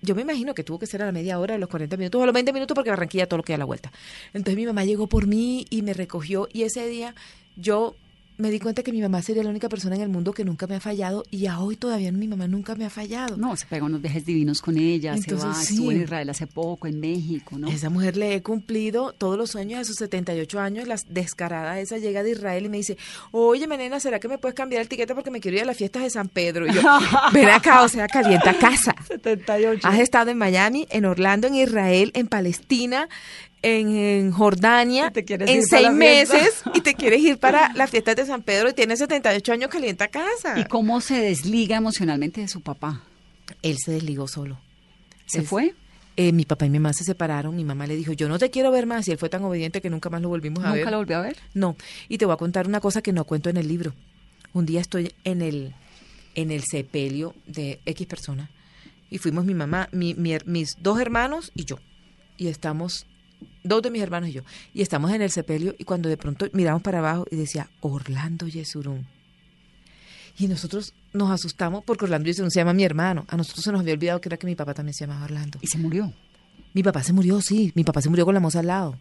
[0.00, 2.20] yo me imagino que tuvo que ser a la media hora, a los 40 minutos,
[2.20, 3.92] o a los 20 minutos, porque Barranquilla todo lo que da la vuelta.
[4.32, 7.14] Entonces mi mamá llegó por mí y me recogió y ese día
[7.56, 7.96] yo
[8.38, 10.66] me di cuenta que mi mamá sería la única persona en el mundo que nunca
[10.66, 13.36] me ha fallado y a hoy todavía mi mamá nunca me ha fallado.
[13.36, 15.74] No, se pegó unos viajes divinos con ella, Entonces, se va, sí.
[15.74, 17.68] estuvo en Israel hace poco, en México, ¿no?
[17.68, 20.86] Esa mujer le he cumplido todos los sueños a sus 78 años.
[20.86, 22.96] La descarada esa llega de Israel y me dice,
[23.32, 25.76] oye, nena, ¿será que me puedes cambiar el tiquete porque me quiero ir a las
[25.76, 26.66] fiestas de San Pedro?
[26.66, 26.80] Y yo,
[27.32, 28.94] ven acá, o sea, calienta casa.
[29.08, 29.86] 78.
[29.86, 33.08] Has estado en Miami, en Orlando, en Israel, en Palestina,
[33.62, 38.42] en, en Jordania, en seis meses y te quieres ir para las fiestas de San
[38.42, 40.58] Pedro y tienes 78 años, calienta casa.
[40.58, 43.02] ¿Y cómo se desliga emocionalmente de su papá?
[43.62, 44.58] Él se desligó solo.
[45.26, 45.74] ¿Se Él- fue?
[46.16, 48.50] Eh, mi papá y mi mamá se separaron, mi mamá le dijo, yo no te
[48.50, 50.80] quiero ver más, y él fue tan obediente que nunca más lo volvimos a ver.
[50.80, 51.36] ¿Nunca lo volvió a ver?
[51.54, 51.76] No,
[52.08, 53.94] y te voy a contar una cosa que no cuento en el libro.
[54.52, 55.74] Un día estoy en el
[56.34, 58.50] en el sepelio de X persona
[59.10, 61.78] y fuimos mi mamá, mi, mi her- mis dos hermanos y yo.
[62.36, 63.06] Y estamos
[63.64, 64.42] dos de mis hermanos y yo.
[64.74, 68.46] Y estamos en el sepelio y cuando de pronto miramos para abajo y decía Orlando
[68.48, 69.06] Yesurún.
[70.38, 73.24] Y nosotros nos asustamos porque Orlando Yesurún se llama mi hermano.
[73.28, 75.58] A nosotros se nos había olvidado que era que mi papá también se llamaba Orlando.
[75.60, 76.12] Y se murió.
[76.74, 77.72] Mi papá se murió, sí.
[77.74, 78.96] Mi papá se murió con la moza al lado.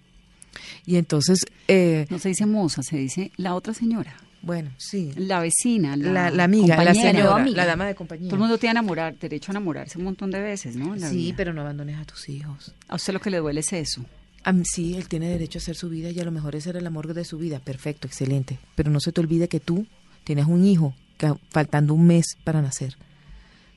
[0.86, 4.16] Y entonces, eh, No se dice moza, se dice la otra señora.
[4.42, 5.12] bueno, sí.
[5.16, 7.58] La vecina, la, La, la amiga, la señora, amiga.
[7.58, 8.30] la dama de compañía.
[8.30, 10.96] Todo el mundo tiene enamorar, derecho a enamorarse un montón de veces, ¿no?
[10.96, 11.34] En la Sí, vida.
[11.38, 12.74] pero no abandones a tus hijos.
[12.88, 14.04] A usted lo que le duele es eso.
[14.48, 16.70] A mí, sí, él tiene derecho a hacer su vida y a lo mejor ese
[16.70, 17.60] era el amor de su vida.
[17.60, 18.60] Perfecto, excelente.
[18.76, 19.86] Pero no se te olvide que tú
[20.24, 22.96] tienes un hijo que, faltando un mes para nacer.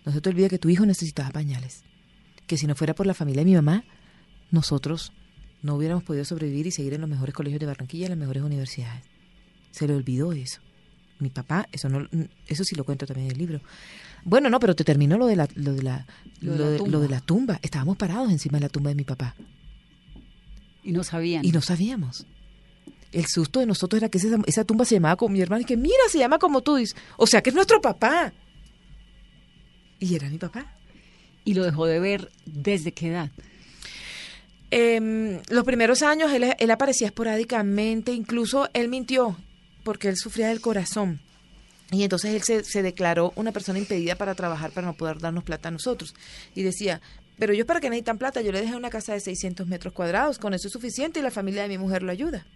[0.04, 1.82] No se te olvide que tu hijo necesitaba pañales.
[2.46, 3.82] Que si no fuera por la familia de mi mamá,
[4.52, 5.12] nosotros
[5.60, 8.18] no hubiéramos podido sobrevivir y seguir en los mejores colegios de Barranquilla y en las
[8.18, 9.02] mejores universidades.
[9.72, 10.60] Se le olvidó eso.
[11.18, 12.06] Mi papá, eso no,
[12.46, 13.60] eso sí lo cuento también en el libro.
[14.24, 16.06] Bueno, no, pero te terminó lo de la, lo de la,
[16.40, 17.58] Lo de lo la de- lo de la tumba.
[17.60, 19.34] Estábamos parados encima de la tumba de mi papá
[20.82, 21.44] Y no sabían.
[21.44, 22.26] y no sabíamos.
[23.12, 25.64] El susto de nosotros era que esa, esa tumba se llamaba como mi hermano y
[25.64, 26.96] que mira, se llama como tú dices.
[27.16, 28.32] O sea que es nuestro papá.
[29.98, 30.74] Y era mi papá.
[31.44, 33.30] Y lo dejó de ver desde qué edad.
[34.70, 39.36] Em, los primeros años él, él aparecía esporádicamente, incluso él mintió
[39.82, 41.20] porque él sufría del corazón.
[41.90, 45.42] Y entonces él se, se declaró una persona impedida para trabajar, para no poder darnos
[45.42, 46.14] plata a nosotros.
[46.54, 47.00] Y decía,
[47.40, 50.38] pero yo para qué necesitan plata, yo le dejé una casa de 600 metros cuadrados,
[50.38, 52.46] con eso es suficiente y la familia de mi mujer lo ayuda.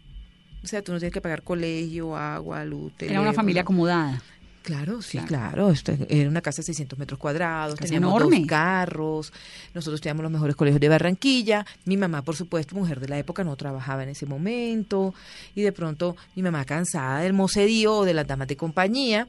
[0.63, 4.23] O sea, tú no tienes que pagar colegio, agua, luz, Era una familia acomodada.
[4.63, 5.75] Claro, sí, Claro.
[5.75, 6.07] claro.
[6.09, 8.39] Era una casa de 600 metros cuadrados, Casa teníamos enorme.
[8.39, 9.33] dos carros,
[9.75, 11.67] nosotros teníamos los mejores colegios de Barranquilla.
[11.85, 15.13] Mi mamá, por supuesto, mujer de la época, no trabajaba en ese momento.
[15.55, 19.29] Y de pronto, mi mamá, cansada del mocedío o de las damas de compañía,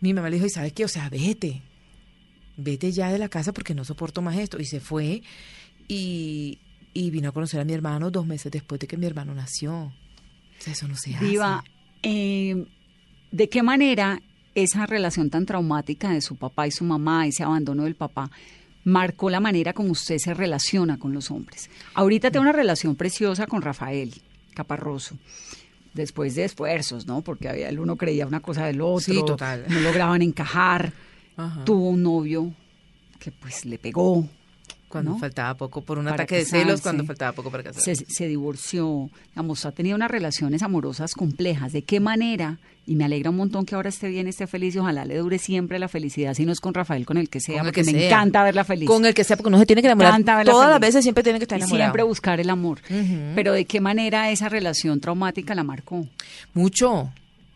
[0.00, 0.84] mi mamá le dijo, ¿y sabes qué?
[0.84, 1.62] O sea, vete.
[2.56, 4.60] Vete ya de la casa porque no soporto más esto.
[4.60, 5.22] Y se fue
[5.88, 6.58] y,
[6.94, 9.74] y vino a conocer a mi hermano dos meses después de que mi hermano nació.
[9.84, 9.92] O
[10.58, 11.24] sea, eso no se hace.
[11.24, 11.64] Diva,
[12.02, 12.66] eh,
[13.30, 14.20] ¿de qué manera
[14.54, 18.30] esa relación tan traumática de su papá y su mamá, ese abandono del papá,
[18.84, 21.70] marcó la manera como usted se relaciona con los hombres?
[21.94, 24.12] Ahorita tiene una relación preciosa con Rafael
[24.54, 25.16] Caparroso,
[25.94, 27.22] después de esfuerzos, ¿no?
[27.22, 29.00] Porque había, el uno creía una cosa del otro.
[29.00, 29.64] Sí, total.
[29.68, 30.92] No lograban encajar.
[31.36, 31.64] Ajá.
[31.64, 32.52] Tuvo un novio
[33.18, 34.26] que pues le pegó.
[34.88, 35.18] Cuando ¿no?
[35.18, 37.96] faltaba poco, por un para ataque de celos, cuando faltaba poco para casarse.
[37.96, 41.72] Se, se divorció, digamos, ha tenido unas relaciones amorosas complejas.
[41.72, 42.58] ¿De qué manera?
[42.86, 45.38] Y me alegra un montón que ahora esté bien, esté feliz y ojalá le dure
[45.38, 47.90] siempre la felicidad, si no es con Rafael, con el que sea, Con porque que
[47.92, 48.08] me sea.
[48.08, 48.86] encanta verla feliz.
[48.86, 50.22] Con el que sea, porque no se tiene que enamorar.
[50.44, 51.84] Todas las veces siempre tiene que estar Y enamorado.
[51.86, 52.80] siempre buscar el amor.
[53.34, 56.06] Pero ¿de qué manera esa relación traumática la marcó?
[56.52, 57.10] Mucho,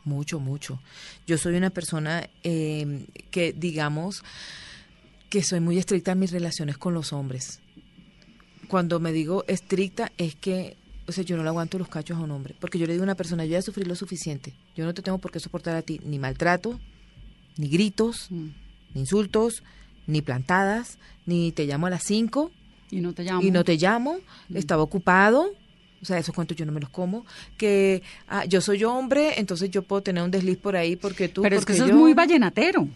[0.07, 0.81] mucho, mucho.
[1.27, 4.23] Yo soy una persona eh, que, digamos,
[5.29, 7.61] que soy muy estricta en mis relaciones con los hombres.
[8.69, 12.21] Cuando me digo estricta es que, o sea, yo no le aguanto los cachos a
[12.21, 12.55] un hombre.
[12.59, 14.55] Porque yo le digo a una persona, yo ya sufrí lo suficiente.
[14.77, 16.81] Yo no te tengo por qué soportar a ti ni maltrato,
[17.59, 18.49] ni gritos, Mm.
[18.95, 19.63] ni insultos,
[20.07, 22.51] ni plantadas, ni te llamo a las 5
[22.91, 23.43] Y no te llamo.
[23.43, 24.19] y no te llamo,
[24.55, 25.47] estaba ocupado,
[26.07, 29.71] o sea, esos cuentos yo no me los como, que ah, yo soy hombre, entonces
[29.71, 31.43] yo puedo tener un desliz por ahí porque tú...
[31.43, 32.89] Pero es que eso yo- es muy vallenatero.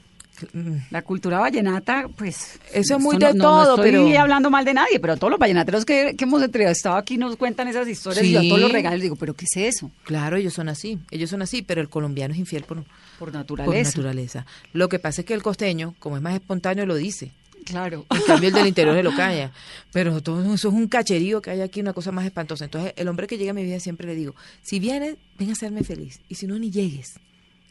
[0.54, 2.58] Mm, La cultura vallenata, pues...
[2.72, 5.16] Eso es muy no- de no- todo, No estoy pero- hablando mal de nadie, pero
[5.16, 8.42] todos los vallenateros que, que hemos entrevistado aquí nos cuentan esas historias y yo a
[8.44, 9.90] todos los regalos digo, ¿pero qué es eso?
[10.04, 12.86] Claro, ellos son así, ellos son así, pero el colombiano es infiel por, Por
[13.18, 13.90] por naturaleza.
[13.90, 14.46] naturaleza.
[14.72, 17.32] Lo que pasa es que el costeño, como es más espontáneo, lo dice.
[17.64, 18.06] Claro.
[18.10, 19.52] En cambio, el del interior se lo calla.
[19.92, 22.64] Pero todo eso es un cacherío que hay aquí, una cosa más espantosa.
[22.64, 25.52] Entonces, el hombre que llega a mi vida siempre le digo, si vienes, ven a
[25.52, 26.20] hacerme feliz.
[26.28, 27.18] Y si no, ni llegues.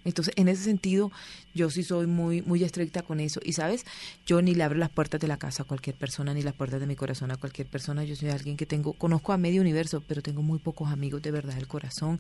[0.06, 1.12] Entonces, en ese sentido,
[1.54, 3.40] yo sí soy muy, muy estricta con eso.
[3.44, 3.86] Y sabes,
[4.26, 6.80] yo ni le abro las puertas de la casa a cualquier persona, ni las puertas
[6.80, 8.04] de mi corazón a cualquier persona.
[8.04, 11.32] Yo soy alguien que tengo, conozco a medio universo, pero tengo muy pocos amigos de
[11.32, 12.20] verdad del corazón.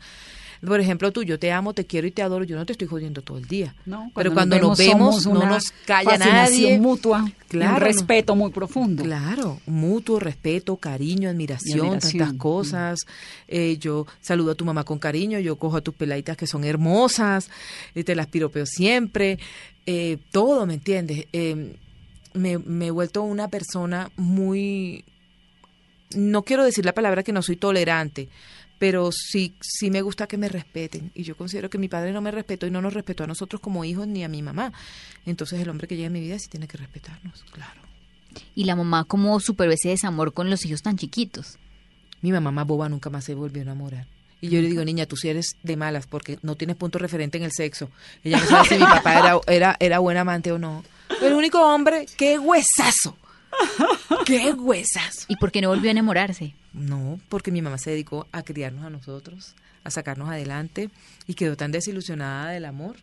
[0.65, 2.43] Por ejemplo, tú, yo te amo, te quiero y te adoro.
[2.43, 3.75] Yo no te estoy jodiendo todo el día.
[3.85, 6.79] No, pero cuando nos vemos, no nos calla nadie.
[6.79, 9.03] mutua, Claro, un respeto muy profundo.
[9.03, 12.99] Claro, mutuo respeto, cariño, admiración, admiración, tantas cosas.
[13.47, 16.63] Eh, yo saludo a tu mamá con cariño, yo cojo a tus peladitas que son
[16.63, 17.49] hermosas,
[17.95, 19.39] y te las piropeo siempre,
[19.85, 21.25] eh, todo, ¿me entiendes?
[21.33, 21.75] Eh,
[22.33, 25.05] me, me he vuelto una persona muy,
[26.15, 28.29] no quiero decir la palabra que no soy tolerante,
[28.79, 31.11] pero sí, sí me gusta que me respeten.
[31.13, 33.61] Y yo considero que mi padre no me respetó y no nos respetó a nosotros
[33.61, 34.71] como hijos ni a mi mamá.
[35.25, 37.81] Entonces el hombre que llega a mi vida sí tiene que respetarnos, claro.
[38.55, 41.59] Y la mamá, ¿cómo superó ese desamor con los hijos tan chiquitos?
[42.21, 44.07] Mi mamá más boba nunca más se volvió a enamorar.
[44.41, 47.37] Y yo le digo, niña, tú sí eres de malas porque no tienes punto referente
[47.37, 47.89] en el sexo.
[48.23, 50.83] Ella no sabe si mi papá era, era, era buen amante o no.
[51.21, 53.17] El único hombre, qué huesazo.
[54.25, 55.25] Qué huesazo.
[55.27, 56.53] ¿Y por qué no volvió a enamorarse?
[56.73, 60.89] No, porque mi mamá se dedicó a criarnos a nosotros, a sacarnos adelante
[61.27, 62.97] y quedó tan desilusionada del amor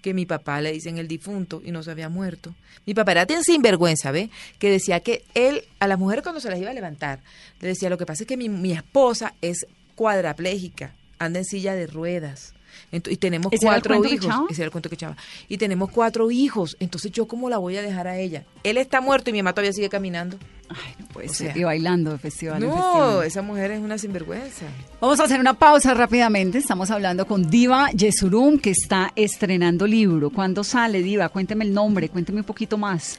[0.00, 2.54] que mi papá le dicen el difunto y no se había muerto.
[2.84, 4.28] Mi papá era tan sinvergüenza, ¿ve?
[4.58, 7.20] Que decía que él, a las mujeres cuando se las iba a levantar,
[7.60, 11.74] le decía, lo que pasa es que mi, mi esposa es cuadraplégica, anda en silla
[11.74, 12.52] de ruedas.
[12.90, 14.34] Y tenemos ¿Ese era el cuatro hijos.
[14.50, 15.16] Ese era el cuento que echaba.
[15.48, 16.76] Y tenemos cuatro hijos.
[16.80, 18.44] Entonces, ¿yo cómo la voy a dejar a ella?
[18.62, 20.38] Él está muerto y mi mamá todavía sigue caminando.
[20.68, 21.52] Ay, no puede O ser.
[21.52, 23.26] sea, y bailando de festival No, festival.
[23.26, 24.66] esa mujer es una sinvergüenza.
[25.00, 26.58] Vamos a hacer una pausa rápidamente.
[26.58, 30.30] Estamos hablando con Diva Yesurum, que está estrenando libro.
[30.30, 31.28] ¿Cuándo sale, Diva?
[31.28, 33.18] Cuénteme el nombre, cuénteme un poquito más.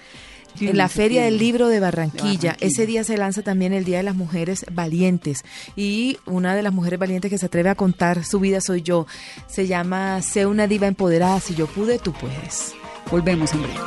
[0.60, 1.38] En la Feria del.
[1.38, 2.24] Libro de Barranquilla.
[2.24, 2.58] De Barranquilla.
[2.60, 5.44] Ese día se lanza también el Día de las Mujeres Valientes.
[5.76, 9.06] Y una de las mujeres valientes que se atreve a contar su vida soy yo.
[9.48, 11.40] Se llama Sé una diva empoderada.
[11.40, 12.74] Si yo pude, tú puedes.
[13.12, 13.80] Volvemos en breve.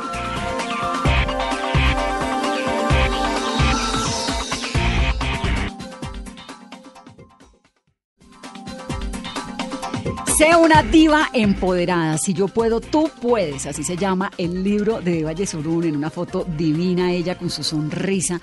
[10.39, 12.17] Sé una diva empoderada.
[12.17, 13.65] Si yo puedo, tú puedes.
[13.65, 18.39] Así se llama el libro de Yesurún en una foto divina ella con su sonrisa.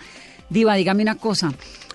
[0.51, 1.55] Diva, dígame una cosa.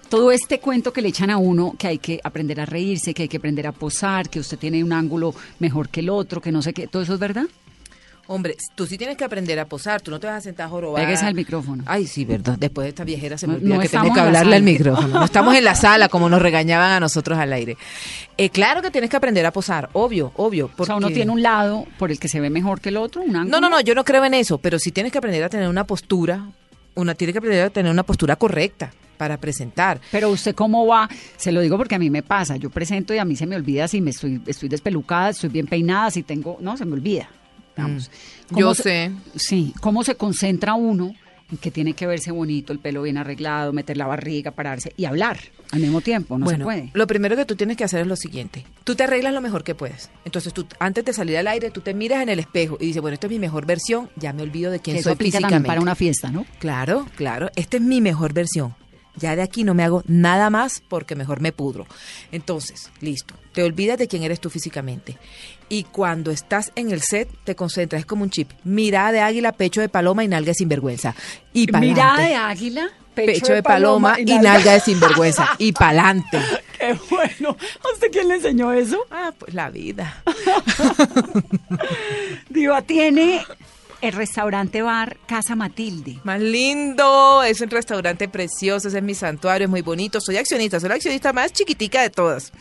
[0.10, 3.22] Todo este cuento que le echan a uno, que hay que aprender a reírse, que
[3.22, 6.52] hay que aprender a posar, que usted tiene un ángulo mejor que el otro, que
[6.52, 7.46] no sé qué, ¿todo eso es verdad?
[8.32, 10.00] Hombre, tú sí tienes que aprender a posar.
[10.02, 11.06] Tú no te vas a sentar jorobada.
[11.06, 11.84] Pégese al micrófono.
[11.86, 12.56] Ay, sí, verdad.
[12.58, 15.08] Después de esta viejera se me No- olvida no que tengo que hablarle al micrófono.
[15.20, 17.76] No estamos en la sala como nos regañaban a nosotros al aire.
[18.38, 19.90] Eh, claro que tienes que aprender a posar.
[19.94, 20.70] Obvio, obvio.
[20.78, 22.98] O sea, uno porque- tiene un lado por el que se ve mejor que el
[22.98, 23.60] otro, un ángulo.
[23.60, 25.68] No, no, no, yo no creo en eso, pero sí tienes que aprender a tener
[25.68, 26.50] una postura,
[26.96, 30.00] una tiene que aprender a tener una postura correcta para presentar.
[30.10, 33.18] Pero usted cómo va, se lo digo porque a mí me pasa, yo presento y
[33.20, 36.58] a mí se me olvida si me estoy, estoy despelucada, estoy bien peinada, si tengo,
[36.62, 37.30] no, se me olvida.
[37.78, 38.10] Vamos.
[38.52, 38.56] Mm.
[38.58, 39.12] Yo ¿Cómo se- sé.
[39.36, 41.14] Sí, cómo se concentra uno
[41.52, 45.04] en que tiene que verse bonito, el pelo bien arreglado, meter la barriga, pararse y
[45.04, 45.38] hablar
[45.72, 46.90] al mismo tiempo, no bueno, se puede.
[46.94, 48.66] lo primero que tú tienes que hacer es lo siguiente.
[48.86, 50.10] Tú te arreglas lo mejor que puedes.
[50.24, 53.02] Entonces tú, antes de salir al aire, tú te miras en el espejo y dices,
[53.02, 55.40] bueno, esta es mi mejor versión, ya me olvido de Que quién eso soy aplica
[55.40, 55.68] también físicamente.
[55.68, 56.46] para una fiesta, ¿no?
[56.60, 58.74] Claro, claro, esta es mi mejor versión.
[59.16, 61.86] Ya de aquí no me hago nada más porque mejor me pudro.
[62.32, 63.36] Entonces, listo.
[63.54, 65.18] Te olvidas de quién eres tú físicamente.
[65.68, 68.02] Y cuando estás en el set, te concentras.
[68.02, 68.52] Es como un chip.
[68.64, 71.16] Mirada de águila, pecho de paloma y nalga de sinvergüenza.
[71.54, 75.50] Y Mirada de águila, pecho, de paloma, y nalga de sinvergüenza.
[75.58, 76.40] y pa'lante.
[76.80, 77.58] Qué bueno.
[77.84, 79.06] ¿A usted quién le enseñó eso?
[79.12, 80.24] Ah, pues la vida.
[82.50, 83.46] Diva tiene
[84.02, 86.20] el restaurante bar Casa Matilde.
[86.24, 90.20] Más lindo, es un restaurante precioso, ese es mi santuario, es muy bonito.
[90.20, 92.52] Soy accionista, soy la accionista más chiquitica de todas.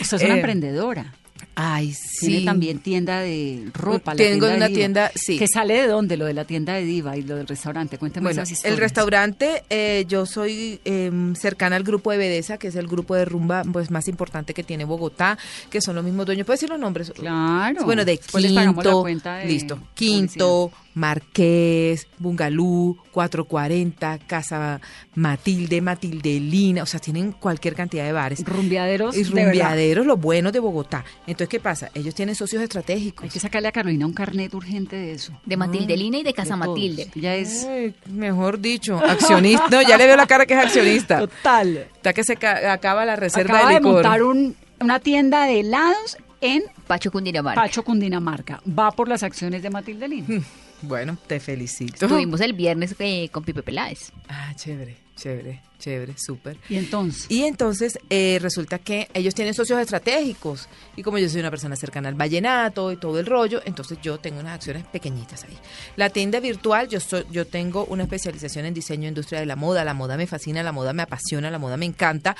[0.00, 1.14] Usted es una Eh, emprendedora.
[1.62, 2.44] Ay, Tiene sí.
[2.46, 4.14] también tienda de ropa.
[4.14, 5.38] la Tengo de una tienda, sí.
[5.38, 6.16] ¿Que sale de dónde?
[6.16, 7.98] Lo de la tienda de Diva y lo del restaurante.
[7.98, 12.68] Cuéntame Bueno, esas el restaurante, eh, yo soy eh, cercana al grupo de Bedesa, que
[12.68, 15.36] es el grupo de rumba pues más importante que tiene Bogotá,
[15.68, 16.46] que son los mismos dueños.
[16.46, 17.12] ¿Puedes decir los nombres?
[17.14, 17.84] Claro.
[17.84, 19.78] Bueno, de les pagamos la Quinto, cuenta de listo.
[19.92, 24.80] Quinto, Marqués, Bungalú, 440, Casa
[25.14, 28.44] Matilde, Matildelina, o sea, tienen cualquier cantidad de bares.
[28.44, 29.16] Rumbeaderos.
[29.16, 29.50] Y de verdad.
[29.50, 31.04] rumbeaderos, los buenos de Bogotá.
[31.26, 31.90] Entonces, ¿qué pasa?
[31.94, 33.24] Ellos tienen socios estratégicos.
[33.24, 35.32] Hay que sacarle a Carolina un carnet urgente de eso.
[35.44, 36.56] De Matildelina y de Casa De.
[36.68, 37.10] Matilde.
[37.14, 39.66] Ya es Ay, mejor dicho, accionista.
[39.70, 41.18] No, ya le veo la cara que es accionista.
[41.20, 41.86] total.
[41.94, 43.92] Está que se ca- acaba la reserva Acaba de de licor.
[43.94, 47.60] montar un- una tienda de helados en Pacho Cundinamarca.
[47.60, 48.62] Pacho, Cundinamarca.
[48.66, 50.26] Va por las acciones de Matilde Lina.
[50.82, 52.06] Bueno, te felicito.
[52.06, 54.12] Estuvimos el viernes eh, con Pipe Peláez.
[54.28, 56.56] Ah, chévere, chévere, chévere, súper.
[56.70, 60.68] Y entonces, Y entonces eh, resulta que ellos tienen socios estratégicos.
[60.96, 64.18] Y como yo soy una persona cercana al vallenato y todo el rollo, entonces yo
[64.18, 65.58] tengo unas acciones pequeñitas ahí.
[65.96, 69.56] La tienda virtual, yo, soy, yo tengo una especialización en diseño e industria de la
[69.56, 69.84] moda.
[69.84, 72.36] La moda me fascina, la moda me apasiona, la moda me encanta.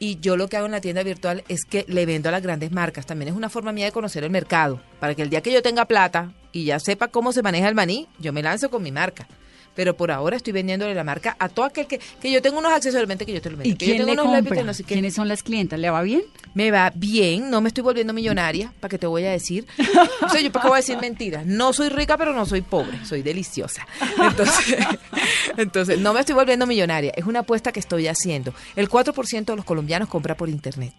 [0.00, 2.42] Y yo lo que hago en la tienda virtual es que le vendo a las
[2.42, 3.06] grandes marcas.
[3.06, 4.80] También es una forma mía de conocer el mercado.
[4.98, 7.74] Para que el día que yo tenga plata y ya sepa cómo se maneja el
[7.74, 9.26] maní, yo me lanzo con mi marca.
[9.74, 12.72] Pero por ahora estoy vendiéndole la marca a todo aquel que, que yo tengo unos
[12.72, 13.74] accesorios, que yo te lo vendo.
[13.74, 14.64] ¿y que yo tengo le unos lápices, compra?
[14.64, 14.94] no sé qué.
[14.94, 15.80] ¿Quiénes son las clientas?
[15.80, 16.22] ¿Le va bien?
[16.54, 19.66] Me va bien, no me estoy volviendo millonaria, para que te voy a decir.
[20.24, 21.44] O sea, yo para qué voy a decir mentiras.
[21.44, 23.84] No soy rica, pero no soy pobre, soy deliciosa.
[24.22, 24.76] Entonces,
[25.56, 28.54] entonces, no me estoy volviendo millonaria, es una apuesta que estoy haciendo.
[28.76, 30.92] El 4% de los colombianos compra por internet.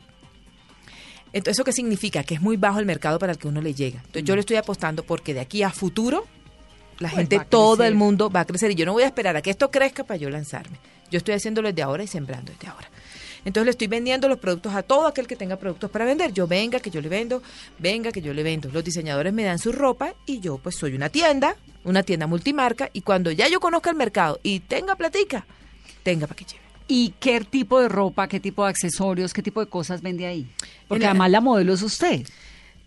[1.36, 2.24] Entonces, ¿eso qué significa?
[2.24, 3.98] Que es muy bajo el mercado para el que uno le llega.
[3.98, 6.26] Entonces, yo le estoy apostando porque de aquí a futuro,
[6.98, 8.72] la Pues gente, todo el mundo va a crecer.
[8.72, 10.78] Y yo no voy a esperar a que esto crezca para yo lanzarme.
[11.12, 12.90] Yo estoy haciéndolo desde ahora y sembrando desde ahora.
[13.44, 16.32] Entonces le estoy vendiendo los productos a todo aquel que tenga productos para vender.
[16.32, 17.44] Yo venga, que yo le vendo,
[17.80, 18.70] venga, que yo le vendo.
[18.72, 22.90] Los diseñadores me dan su ropa y yo pues soy una tienda, una tienda multimarca
[22.94, 25.46] y cuando ya yo conozca el mercado y tenga platica,
[26.02, 26.64] tenga para que lleve.
[26.88, 30.48] ¿Y qué tipo de ropa, qué tipo de accesorios, qué tipo de cosas vende ahí?
[30.88, 32.26] Porque la- además la modelo es usted.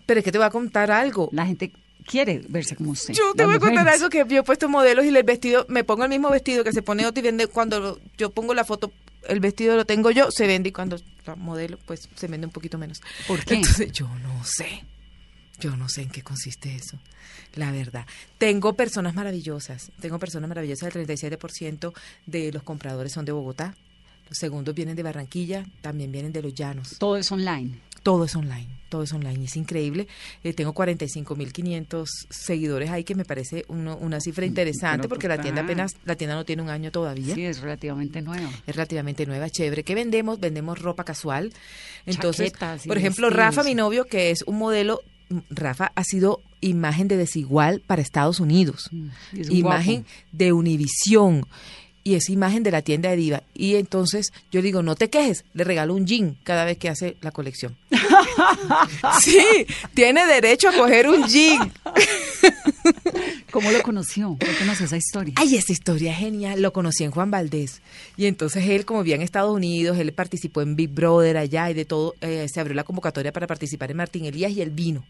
[0.07, 1.29] Pero es que te voy a contar algo.
[1.33, 1.73] La gente
[2.07, 3.13] quiere verse como usted.
[3.15, 5.85] Yo te voy a contar algo que yo he puesto modelos y el vestido, me
[5.85, 8.93] pongo el mismo vestido que se pone otro y vende cuando yo pongo la foto,
[9.29, 10.97] el vestido lo tengo yo, se vende y cuando
[11.27, 13.03] la modelo, pues se vende un poquito menos.
[13.27, 13.55] ¿Por qué?
[13.57, 14.85] Entonces yo no sé,
[15.61, 16.99] yo no sé en qué consiste eso,
[17.57, 18.07] la verdad.
[18.39, 21.93] Tengo personas maravillosas, tengo personas maravillosas, el 37%
[22.25, 23.75] de los compradores son de Bogotá,
[24.29, 26.97] los segundos vienen de Barranquilla, también vienen de los llanos.
[26.99, 27.81] Todo es online.
[28.03, 30.07] Todo es online, todo es online, es increíble.
[30.45, 35.41] Eh, tengo 45.500 seguidores ahí, que me parece uno- una cifra interesante, pero porque la
[35.41, 37.35] tienda apenas, la tienda no tiene un año todavía.
[37.35, 38.49] Sí, es relativamente nueva.
[38.67, 39.83] Es relativamente nueva, chévere.
[39.85, 40.41] ¿Qué vendemos?
[40.41, 41.53] Vendemos ropa casual.
[42.07, 43.45] Entonces, Chaquetas por ejemplo, vestidos.
[43.57, 48.03] Rafa, mi novio, que es un modelo, mm, Rafa ha sido imagen de desigual para
[48.03, 48.89] Estados Unidos.
[48.91, 49.09] Mm,
[49.39, 50.09] es imagen guapo.
[50.33, 51.47] de Univisión.
[52.09, 53.43] Y es imagen de la tienda de Diva.
[53.53, 57.19] Y entonces yo digo, no te quejes, le regalo un jean cada vez que hace
[57.21, 57.77] la colección.
[59.21, 61.71] sí, tiene derecho a coger un jean.
[63.51, 64.39] ¿Cómo lo conoció?
[64.41, 65.35] Cuéntanos esa historia.
[65.37, 66.63] Ay, esa historia es genial.
[66.63, 67.83] Lo conocí en Juan Valdés.
[68.17, 71.75] Y entonces él, como vivía en Estados Unidos, él participó en Big Brother allá y
[71.75, 72.15] de todo.
[72.23, 75.05] eh, se abrió la convocatoria para participar en Martín Elías y él vino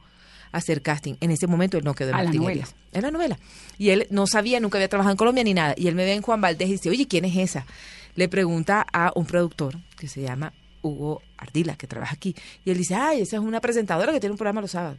[0.53, 1.15] hacer casting.
[1.21, 2.69] En ese momento él no quedó en A la novela.
[2.93, 3.39] En la novela.
[3.79, 5.75] Y él no sabía, nunca había trabajado en Colombia ni nada.
[5.77, 7.67] Y él me ve en Juan Valdés y dice, oye, ¿quién es esa?
[8.15, 12.35] Le pregunta a un productor que se llama Hugo Ardila, que trabaja aquí.
[12.65, 14.99] Y él dice, ay, esa es una presentadora que tiene un programa los sábados.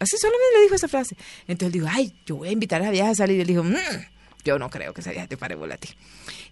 [0.00, 1.16] Así solamente le dijo esa frase.
[1.46, 3.36] Entonces él dijo, ay, yo voy a invitar a esa vieja a salir.
[3.38, 3.76] Y él dijo, "Mm,
[4.44, 5.88] yo no creo que esa vieja te pare bola a ti.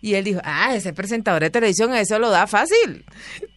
[0.00, 3.04] Y él dijo, ah, ese presentador de televisión, eso lo da fácil.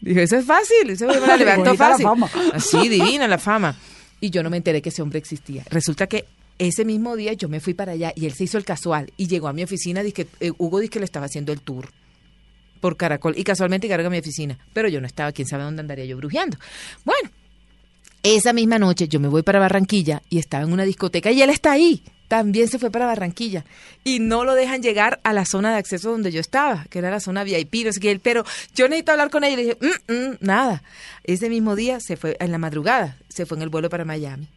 [0.01, 2.03] Dijo, eso es fácil, eso me la levanto fácil.
[2.05, 2.29] fama.
[2.53, 3.77] Así, divina la fama.
[4.21, 5.63] Y yo no me enteré que ese hombre existía.
[5.69, 6.25] Resulta que
[6.57, 9.27] ese mismo día yo me fui para allá y él se hizo el casual y
[9.27, 11.89] llegó a mi oficina, eh, Hugo dice que le estaba haciendo el tour
[12.79, 16.05] por Caracol y casualmente carga mi oficina, pero yo no estaba, quién sabe dónde andaría
[16.05, 16.57] yo brujeando.
[17.03, 17.29] Bueno,
[18.27, 21.51] Esa misma noche yo me voy para Barranquilla y estaba en una discoteca y él
[21.51, 22.01] está ahí.
[22.27, 23.65] También se fue para Barranquilla
[24.03, 27.11] y no lo dejan llegar a la zona de acceso donde yo estaba, que era
[27.11, 27.85] la zona VIP.
[27.85, 30.37] No sé qué, él, pero yo necesito hablar con ella y le dije, "Mm, mm,
[30.39, 30.81] nada.
[31.23, 34.47] Ese mismo día se fue, en la madrugada, se fue en el vuelo para Miami.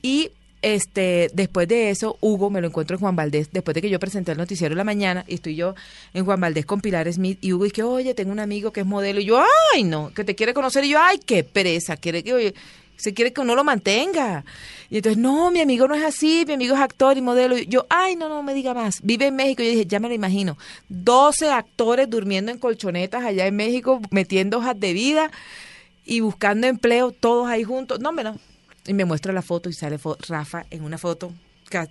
[0.00, 0.30] Y
[0.66, 4.00] este, después de eso, Hugo me lo encuentro en Juan Valdés, después de que yo
[4.00, 5.76] presenté el noticiero en la mañana, y estoy yo
[6.12, 8.86] en Juan Valdés con Pilar Smith, y Hugo dice, oye, tengo un amigo que es
[8.86, 9.40] modelo, y yo,
[9.72, 12.54] ay, no, que te quiere conocer, y yo, ay, qué pereza, quiere que, oye,
[12.96, 14.44] se quiere que uno lo mantenga.
[14.90, 17.56] Y entonces, no, mi amigo no es así, mi amigo es actor y modelo.
[17.56, 19.02] Y yo, ay, no, no me diga más.
[19.02, 19.62] Vive en México.
[19.62, 20.56] Y yo dije, ya me lo imagino.
[20.88, 25.30] 12 actores durmiendo en colchonetas allá en México, metiendo hojas de vida
[26.06, 28.00] y buscando empleo, todos ahí juntos.
[28.00, 28.38] No, no.
[28.86, 31.32] Y me muestra la foto y sale fo- Rafa en una foto,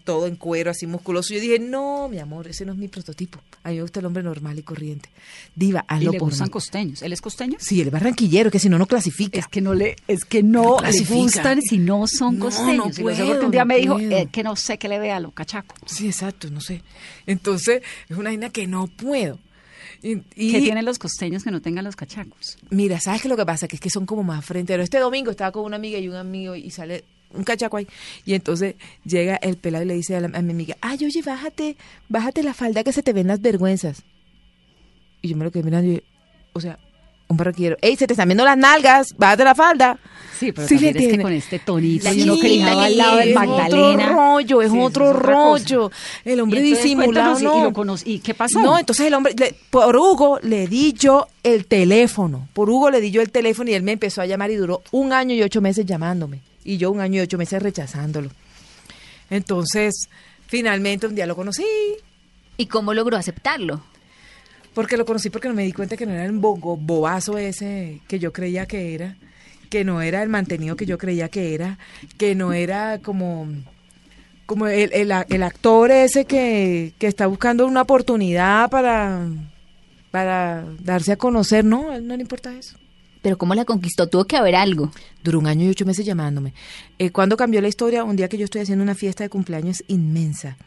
[0.06, 1.34] todo en cuero, así musculoso.
[1.34, 3.40] Yo dije, no, mi amor, ese no es mi prototipo.
[3.64, 5.10] A mí me gusta el hombre normal y corriente.
[5.54, 6.52] Diva, Y hazlo le por gustan mí.
[6.52, 7.02] costeños.
[7.02, 7.58] ¿Él es costeño?
[7.60, 9.38] Sí, el barranquillero, que si no, no clasifica.
[9.38, 12.78] Es que no le, es que no, No le gustan si no son No, costeños.
[12.78, 14.88] no Y sé puedo, porque un día no me dijo eh, que no sé qué
[14.88, 15.76] le vea a lo cachaco.
[15.86, 16.82] Sí, exacto, no sé.
[17.28, 19.40] Entonces, es una vaina que no puedo.
[20.02, 22.58] Y, y- ¿Qué tienen los costeños que no tengan los cachacos?
[22.70, 23.68] Mira, ¿sabes qué es lo que pasa?
[23.68, 24.84] Que es que son como más fronteros.
[24.86, 27.88] Este domingo estaba con una amiga y un amigo y sale un cachaco ahí.
[28.26, 31.22] Y entonces llega el pelado y le dice a, la- a mi amiga, ay, oye,
[31.22, 31.76] bájate,
[32.10, 34.04] bájate la falda que se te ven las vergüenzas.
[35.22, 36.04] Y yo me lo quedé mirando y,
[36.54, 36.78] o sea,
[37.28, 40.00] un barraquero, ey, se te están viendo las nalgas, bájate la falda.
[40.38, 42.98] Sí, pero Sí, también le es que con este tonito La y uno que al
[42.98, 44.06] lado del es Magdalena.
[44.06, 45.92] otro rollo, es Sí, otro rollo.
[46.26, 47.60] El hombre disimulado, no.
[47.60, 48.60] y lo conocí- ¿y qué pasó?
[48.62, 52.48] No, entonces el hombre, le- por Hugo le di yo el teléfono.
[52.54, 54.82] Por Hugo le di yo el teléfono y él me empezó a llamar y duró
[54.92, 56.42] un año y ocho meses llamándome.
[56.64, 58.30] Y yo un año y ocho meses rechazándolo.
[59.30, 60.10] Entonces,
[60.48, 61.66] finalmente un día lo conocí.
[62.58, 63.82] ¿Y cómo logró aceptarlo?
[64.74, 68.02] Porque lo conocí porque no me di cuenta que no era el bogo, bobazo ese
[68.08, 69.16] que yo creía que era,
[69.70, 71.78] que no era el mantenido que yo creía que era,
[72.18, 73.48] que no era como,
[74.46, 79.28] como el, el, el actor ese que, que está buscando una oportunidad para,
[80.12, 82.78] para darse a conocer, no, a él no le importa eso.
[83.26, 84.08] Pero ¿cómo la conquistó?
[84.08, 84.92] Tuvo que haber algo.
[85.24, 86.54] Duró un año y ocho meses llamándome.
[87.00, 89.84] Eh, cuando cambió la historia, un día que yo estoy haciendo una fiesta de cumpleaños
[89.88, 90.58] inmensa.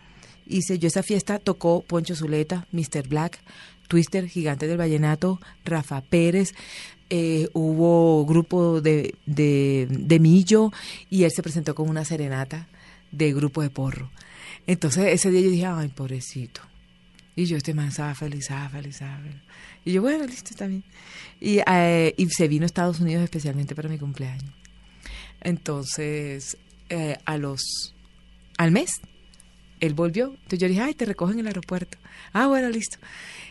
[0.44, 3.06] Hice yo esa fiesta, tocó Poncho Zuleta, Mr.
[3.06, 3.38] Black,
[3.86, 6.52] Twister, Gigante del Vallenato, Rafa Pérez,
[7.10, 10.72] eh, hubo grupo de, de, de Millo
[11.10, 12.68] y él se presentó con una serenata
[13.10, 14.10] de grupo de porro.
[14.66, 16.60] Entonces ese día yo dije, ay, pobrecito.
[17.34, 19.00] Y yo, este man estaba feliz, estaba feliz.
[19.84, 20.82] Y yo, bueno, listo, está bien.
[21.40, 24.52] Y, eh, y se vino a Estados Unidos especialmente para mi cumpleaños.
[25.40, 27.94] Entonces, eh, a los,
[28.56, 28.90] al mes,
[29.80, 30.26] él volvió.
[30.30, 31.96] Entonces yo dije, ay, te recojo en el aeropuerto.
[32.32, 32.98] Ah, bueno, listo.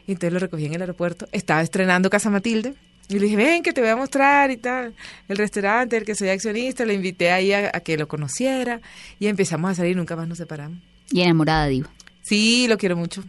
[0.06, 1.28] Entonces lo recogí en el aeropuerto.
[1.32, 2.76] Estaba estrenando Casa Matilde.
[3.10, 4.94] Y le dije, ven, que te voy a mostrar y tal.
[5.30, 6.86] El restaurante, el que soy accionista.
[6.86, 8.82] Le invité ahí a, a que lo conociera.
[9.20, 10.80] Y empezamos a salir, nunca más nos separamos.
[11.12, 11.90] Y enamorada, digo.
[12.24, 13.24] Sí, lo quiero mucho.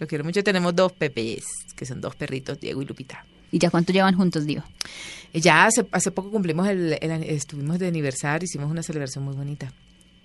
[0.00, 0.42] Lo quiero mucho.
[0.42, 1.44] Tenemos dos pepes,
[1.76, 3.24] que son dos perritos, Diego y Lupita.
[3.52, 4.64] ¿Y ya cuánto llevan juntos, digo?
[5.34, 9.72] Ya hace, hace poco cumplimos el, el- estuvimos de aniversario, hicimos una celebración muy bonita.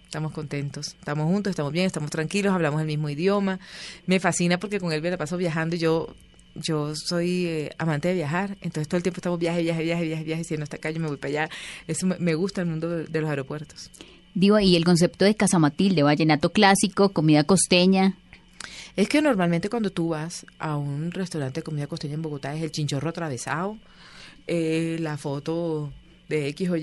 [0.06, 3.60] Estamos contentos, estamos juntos, estamos bien, estamos tranquilos, hablamos el mismo idioma.
[4.06, 6.16] Me fascina porque con él me la paso viajando y yo
[6.62, 10.24] yo soy eh, amante de viajar, entonces todo el tiempo estamos viaje, viaje, viaje, viaje,
[10.24, 11.50] viaje, si no está acá yo me voy para allá.
[11.88, 13.90] Eso me, me gusta el mundo de, de los aeropuertos.
[14.34, 18.16] Digo, y el concepto de Casa Matilde, vallenato clásico, comida costeña.
[18.96, 22.64] Es que normalmente cuando tú vas a un restaurante de comida costeña en Bogotá es
[22.64, 23.78] el chinchorro atravesado,
[24.48, 25.92] eh, la foto
[26.30, 26.82] de X o Y.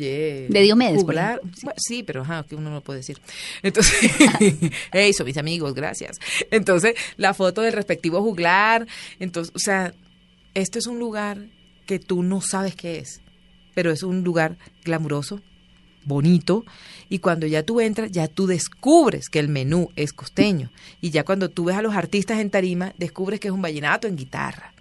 [0.48, 1.72] De Diomedes, por ejemplo.
[1.76, 3.20] Sí, pero ajá, que uno no puede decir.
[3.62, 4.10] Entonces,
[4.92, 6.18] hey, son mis amigos, gracias.
[6.50, 8.86] Entonces, la foto del respectivo juglar.
[9.18, 9.94] Entonces, o sea,
[10.54, 11.48] este es un lugar
[11.86, 13.20] que tú no sabes qué es,
[13.74, 15.40] pero es un lugar glamuroso,
[16.04, 16.64] bonito,
[17.08, 20.70] y cuando ya tú entras, ya tú descubres que el menú es costeño,
[21.00, 24.06] y ya cuando tú ves a los artistas en tarima, descubres que es un vallenato
[24.06, 24.73] en guitarra.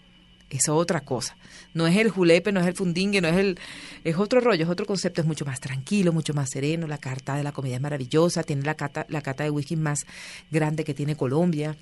[0.54, 1.36] Es otra cosa.
[1.74, 3.60] No es el julepe, no es el fundingue, no es el...
[4.04, 6.86] Es otro rollo, es otro concepto, es mucho más tranquilo, mucho más sereno.
[6.86, 10.06] La carta de la comida es maravillosa, tiene la cata, la cata de whisky más
[10.52, 11.76] grande que tiene Colombia.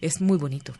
[0.00, 0.72] Es muy bonito.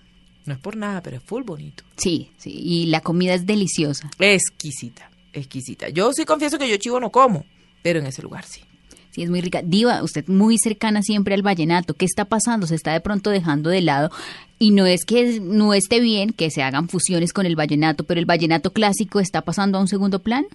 [0.45, 1.85] No es por nada, pero es full bonito.
[1.97, 4.11] Sí, sí, y la comida es deliciosa.
[4.19, 5.89] Exquisita, exquisita.
[5.91, 7.45] Yo sí confieso que yo chivo no como,
[7.83, 8.63] pero en ese lugar sí.
[9.11, 9.63] Sí, es muy rica.
[9.65, 11.95] Diva, usted muy cercana siempre al vallenato.
[11.95, 12.67] ¿Qué está pasando?
[12.67, 14.11] Se está de pronto dejando de lado.
[14.59, 18.21] Y no es que no esté bien que se hagan fusiones con el vallenato, pero
[18.21, 20.47] el vallenato clásico está pasando a un segundo plan.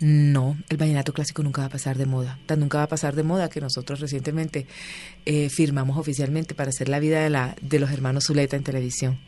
[0.00, 2.38] No, el vallenato clásico nunca va a pasar de moda.
[2.46, 4.66] Tan nunca va a pasar de moda que nosotros recientemente
[5.24, 9.18] eh, firmamos oficialmente para hacer la vida de, la, de los hermanos Zuleta en televisión.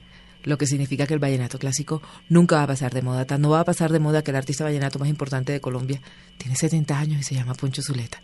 [0.45, 3.25] Lo que significa que el vallenato clásico nunca va a pasar de moda.
[3.25, 6.01] Tan no va a pasar de moda que el artista vallenato más importante de Colombia
[6.39, 8.23] tiene 70 años y se llama Poncho Zuleta.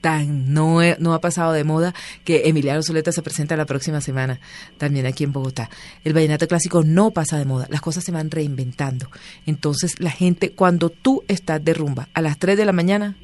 [0.00, 1.94] Tan no, no ha pasado de moda
[2.24, 4.40] que Emiliano Zuleta se presenta la próxima semana,
[4.78, 5.70] también aquí en Bogotá.
[6.04, 9.10] El vallenato clásico no pasa de moda, las cosas se van reinventando.
[9.46, 13.16] Entonces la gente, cuando tú estás de rumba a las 3 de la mañana,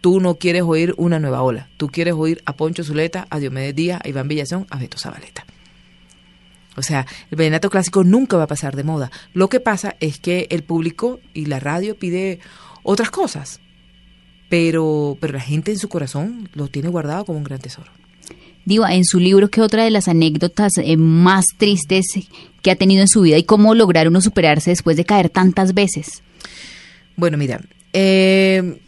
[0.00, 1.68] tú no quieres oír una nueva ola.
[1.76, 5.44] Tú quieres oír a Poncho Zuleta, a Diomedes Díaz, a Iván Villazón, a Beto Zabaleta.
[6.78, 9.10] O sea, el vallenato clásico nunca va a pasar de moda.
[9.34, 12.40] Lo que pasa es que el público y la radio pide
[12.82, 13.60] otras cosas.
[14.48, 17.90] Pero, pero la gente en su corazón lo tiene guardado como un gran tesoro.
[18.64, 22.06] Diva, en su libro, ¿qué otra de las anécdotas eh, más tristes
[22.62, 25.74] que ha tenido en su vida y cómo lograr uno superarse después de caer tantas
[25.74, 26.22] veces?
[27.16, 27.60] Bueno, mira,
[27.92, 28.78] eh,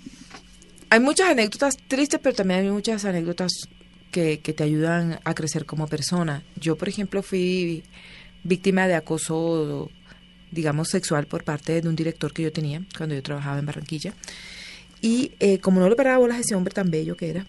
[0.91, 3.68] hay muchas anécdotas tristes, pero también hay muchas anécdotas
[4.11, 6.42] que, te ayudan a crecer como persona.
[6.56, 7.82] Yo, por ejemplo, fui
[8.44, 9.90] víctima de acoso,
[10.50, 14.14] digamos, sexual por parte de un director que yo tenía cuando yo trabajaba en Barranquilla.
[15.00, 17.46] Y eh, como no le paraba bolas a ese hombre tan bello que era,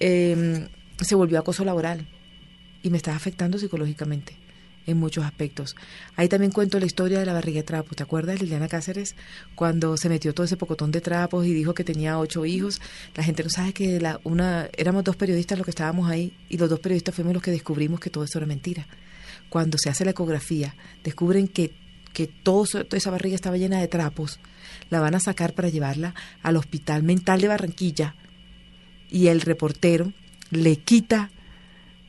[0.00, 0.68] eh,
[1.00, 2.06] se volvió acoso laboral
[2.82, 4.47] y me estaba afectando psicológicamente
[4.88, 5.76] en muchos aspectos.
[6.16, 7.94] Ahí también cuento la historia de la barriga de trapos.
[7.94, 9.14] ¿Te acuerdas, Liliana Cáceres?
[9.54, 12.80] Cuando se metió todo ese pocotón de trapos y dijo que tenía ocho hijos.
[13.14, 16.56] La gente no sabe que la, una, éramos dos periodistas los que estábamos ahí y
[16.56, 18.86] los dos periodistas fuimos los que descubrimos que todo eso era mentira.
[19.50, 20.74] Cuando se hace la ecografía,
[21.04, 21.74] descubren que,
[22.14, 24.40] que todo, toda esa barriga estaba llena de trapos.
[24.88, 28.14] La van a sacar para llevarla al Hospital Mental de Barranquilla
[29.10, 30.14] y el reportero
[30.50, 31.30] le quita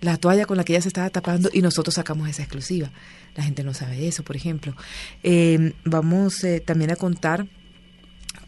[0.02, 2.92] la toalla con la que ella se estaba tapando y nosotros sacamos esa exclusiva.
[3.36, 4.76] La gente no sabe eso, por ejemplo.
[5.24, 7.48] Eh, vamos eh, también a contar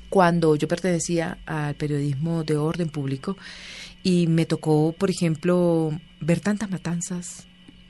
[0.09, 3.37] cuando yo pertenecía al periodismo de orden público
[4.03, 7.47] y me tocó, por ejemplo, ver tantas matanzas,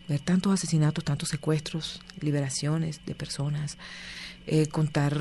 [0.07, 3.77] ver tantos asesinatos, tantos secuestros, liberaciones de personas,
[4.45, 5.17] eh, contar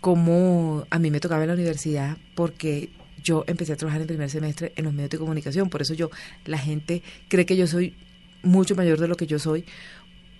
[0.00, 2.90] cómo a mí me tocaba en la universidad porque
[3.22, 6.10] yo empecé a trabajar en primer semestre en los medios de comunicación, por eso yo,
[6.44, 7.94] la gente cree que yo soy
[8.42, 9.64] mucho mayor de lo que yo soy,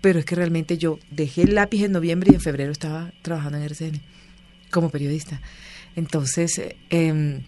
[0.01, 3.59] pero es que realmente yo dejé el lápiz en noviembre y en febrero estaba trabajando
[3.59, 4.01] en RCN
[4.71, 5.41] como periodista.
[5.97, 7.43] Entonces, em,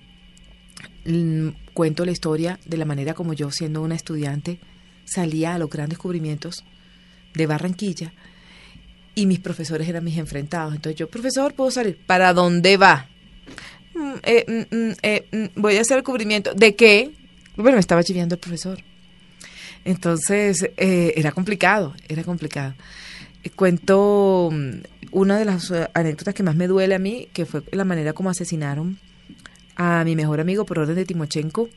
[1.05, 4.59] mm, cuento la historia de la manera como yo, siendo una estudiante,
[5.05, 6.65] salía a los grandes descubrimientos
[7.35, 8.13] de Barranquilla
[9.15, 10.75] y mis profesores eran mis enfrentados.
[10.75, 11.99] Entonces yo, profesor, ¿puedo salir?
[12.07, 13.09] ¿Para dónde va?
[13.95, 16.55] "Mm, eh, mm, mm, eh, voy a hacer el cubrimiento.
[16.55, 17.11] ¿De qué?
[17.57, 18.79] Bueno, me estaba chiviando el profesor.
[19.85, 22.75] Entonces, eh, era complicado, era complicado.
[23.57, 24.51] Cuento
[25.11, 28.31] una de las anécdotas que más me duele a mí, que fue la manera como
[28.31, 28.99] asesinaron
[29.75, 31.69] a mi mejor amigo por orden de Timochenko,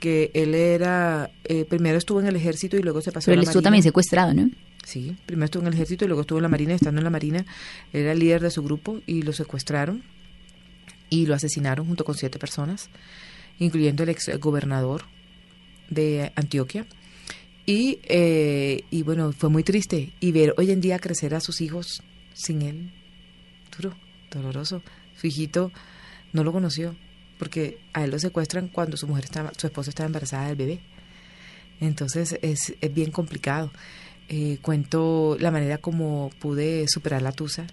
[0.00, 3.34] que él era, eh, primero estuvo en el ejército y luego se pasó Pero a
[3.34, 3.66] él la estuvo marina.
[3.66, 4.50] también secuestrado, ¿no?
[4.84, 6.74] Sí, primero estuvo en el ejército y luego estuvo en la marina.
[6.74, 7.44] Estando en la marina,
[7.92, 10.02] era el líder de su grupo y lo secuestraron
[11.10, 12.88] y lo asesinaron junto con siete personas,
[13.58, 15.04] incluyendo el ex gobernador
[15.88, 16.86] de Antioquia.
[17.64, 20.12] Y, eh, y bueno, fue muy triste.
[20.20, 22.02] Y ver hoy en día crecer a sus hijos
[22.34, 22.90] sin él,
[23.76, 23.96] duro,
[24.30, 24.82] doloroso.
[25.20, 25.72] Su hijito
[26.32, 26.94] no lo conoció
[27.38, 30.80] porque a él lo secuestran cuando su mujer estaba, su esposa estaba embarazada del bebé.
[31.80, 33.70] Entonces es, es bien complicado.
[34.28, 37.66] Eh, cuento la manera como pude superar la tusa.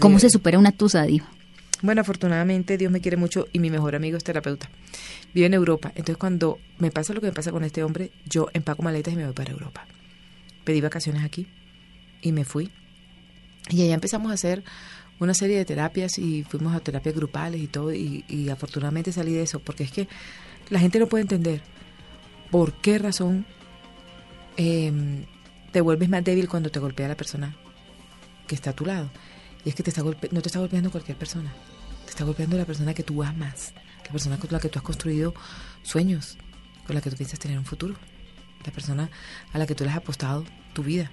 [0.00, 1.28] ¿Cómo De- se supera una tusa, Diva?
[1.82, 4.70] Bueno, afortunadamente Dios me quiere mucho y mi mejor amigo es terapeuta.
[5.34, 5.88] Vive en Europa.
[5.90, 9.16] Entonces cuando me pasa lo que me pasa con este hombre, yo empaco maletas y
[9.16, 9.86] me voy para Europa.
[10.64, 11.46] Pedí vacaciones aquí
[12.22, 12.70] y me fui.
[13.68, 14.64] Y allá empezamos a hacer
[15.18, 17.92] una serie de terapias y fuimos a terapias grupales y todo.
[17.92, 20.08] Y, afortunadamente salí de eso, porque es que
[20.70, 21.60] la gente no puede entender
[22.50, 23.44] por qué razón
[24.56, 25.24] em,
[25.72, 27.56] te vuelves más débil cuando te golpea la persona
[28.46, 29.10] que está a tu lado.
[29.66, 31.52] Y es que te está golpe- no te está golpeando cualquier persona,
[32.04, 34.84] te está golpeando la persona que tú amas, la persona con la que tú has
[34.84, 35.34] construido
[35.82, 36.38] sueños,
[36.86, 37.96] con la que tú piensas tener un futuro,
[38.64, 39.10] la persona
[39.52, 41.10] a la que tú le has apostado tu vida.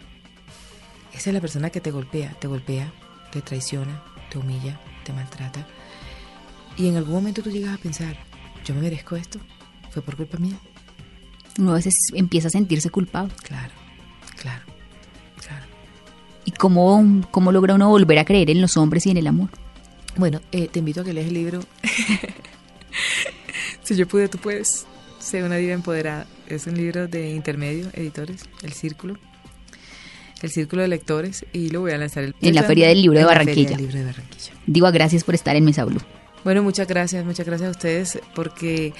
[1.13, 2.93] Esa es la persona que te golpea, te golpea,
[3.31, 5.67] te traiciona, te humilla, te maltrata.
[6.77, 8.15] Y en algún momento tú llegas a pensar,
[8.65, 9.39] yo me merezco esto,
[9.89, 10.59] fue por culpa mía.
[11.57, 13.33] Uno a veces empieza a sentirse culpable.
[13.43, 13.73] Claro,
[14.39, 14.72] claro, claro.
[16.45, 19.49] ¿Y cómo, cómo logra uno volver a creer en los hombres y en el amor?
[20.15, 21.61] Bueno, eh, te invito a que leas el libro.
[23.83, 24.85] si yo pude, tú puedes.
[25.19, 26.27] Sé una diva empoderada.
[26.47, 29.17] Es un libro de intermedio, editores, El Círculo.
[30.41, 31.45] El Círculo de Lectores.
[31.53, 33.45] Y lo voy a lanzar el En la Feria del Libro de en la Feria
[33.45, 33.69] Barranquilla.
[33.69, 34.53] del Libro de Barranquilla.
[34.67, 36.01] Diva, gracias por estar en Mesa Blue.
[36.43, 38.93] Bueno, muchas gracias, muchas gracias a ustedes porque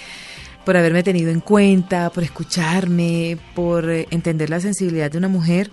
[0.64, 5.70] por haberme tenido en cuenta, por escucharme, por eh, entender la sensibilidad de una mujer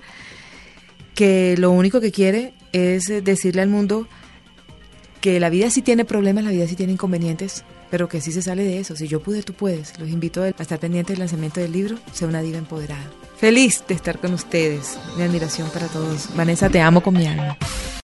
[1.20, 4.08] que lo único que quiere es eh, decirle al mundo
[5.20, 8.40] que la vida sí tiene problemas, la vida sí tiene inconvenientes, pero que sí se
[8.40, 8.96] sale de eso.
[8.96, 9.98] Si yo pude, tú puedes.
[9.98, 13.04] Los invito a estar pendientes del lanzamiento del libro, Sea una diva empoderada.
[13.36, 14.98] Feliz de estar con ustedes.
[15.18, 16.34] Mi admiración para todos.
[16.34, 17.58] Vanessa, te amo con mi alma.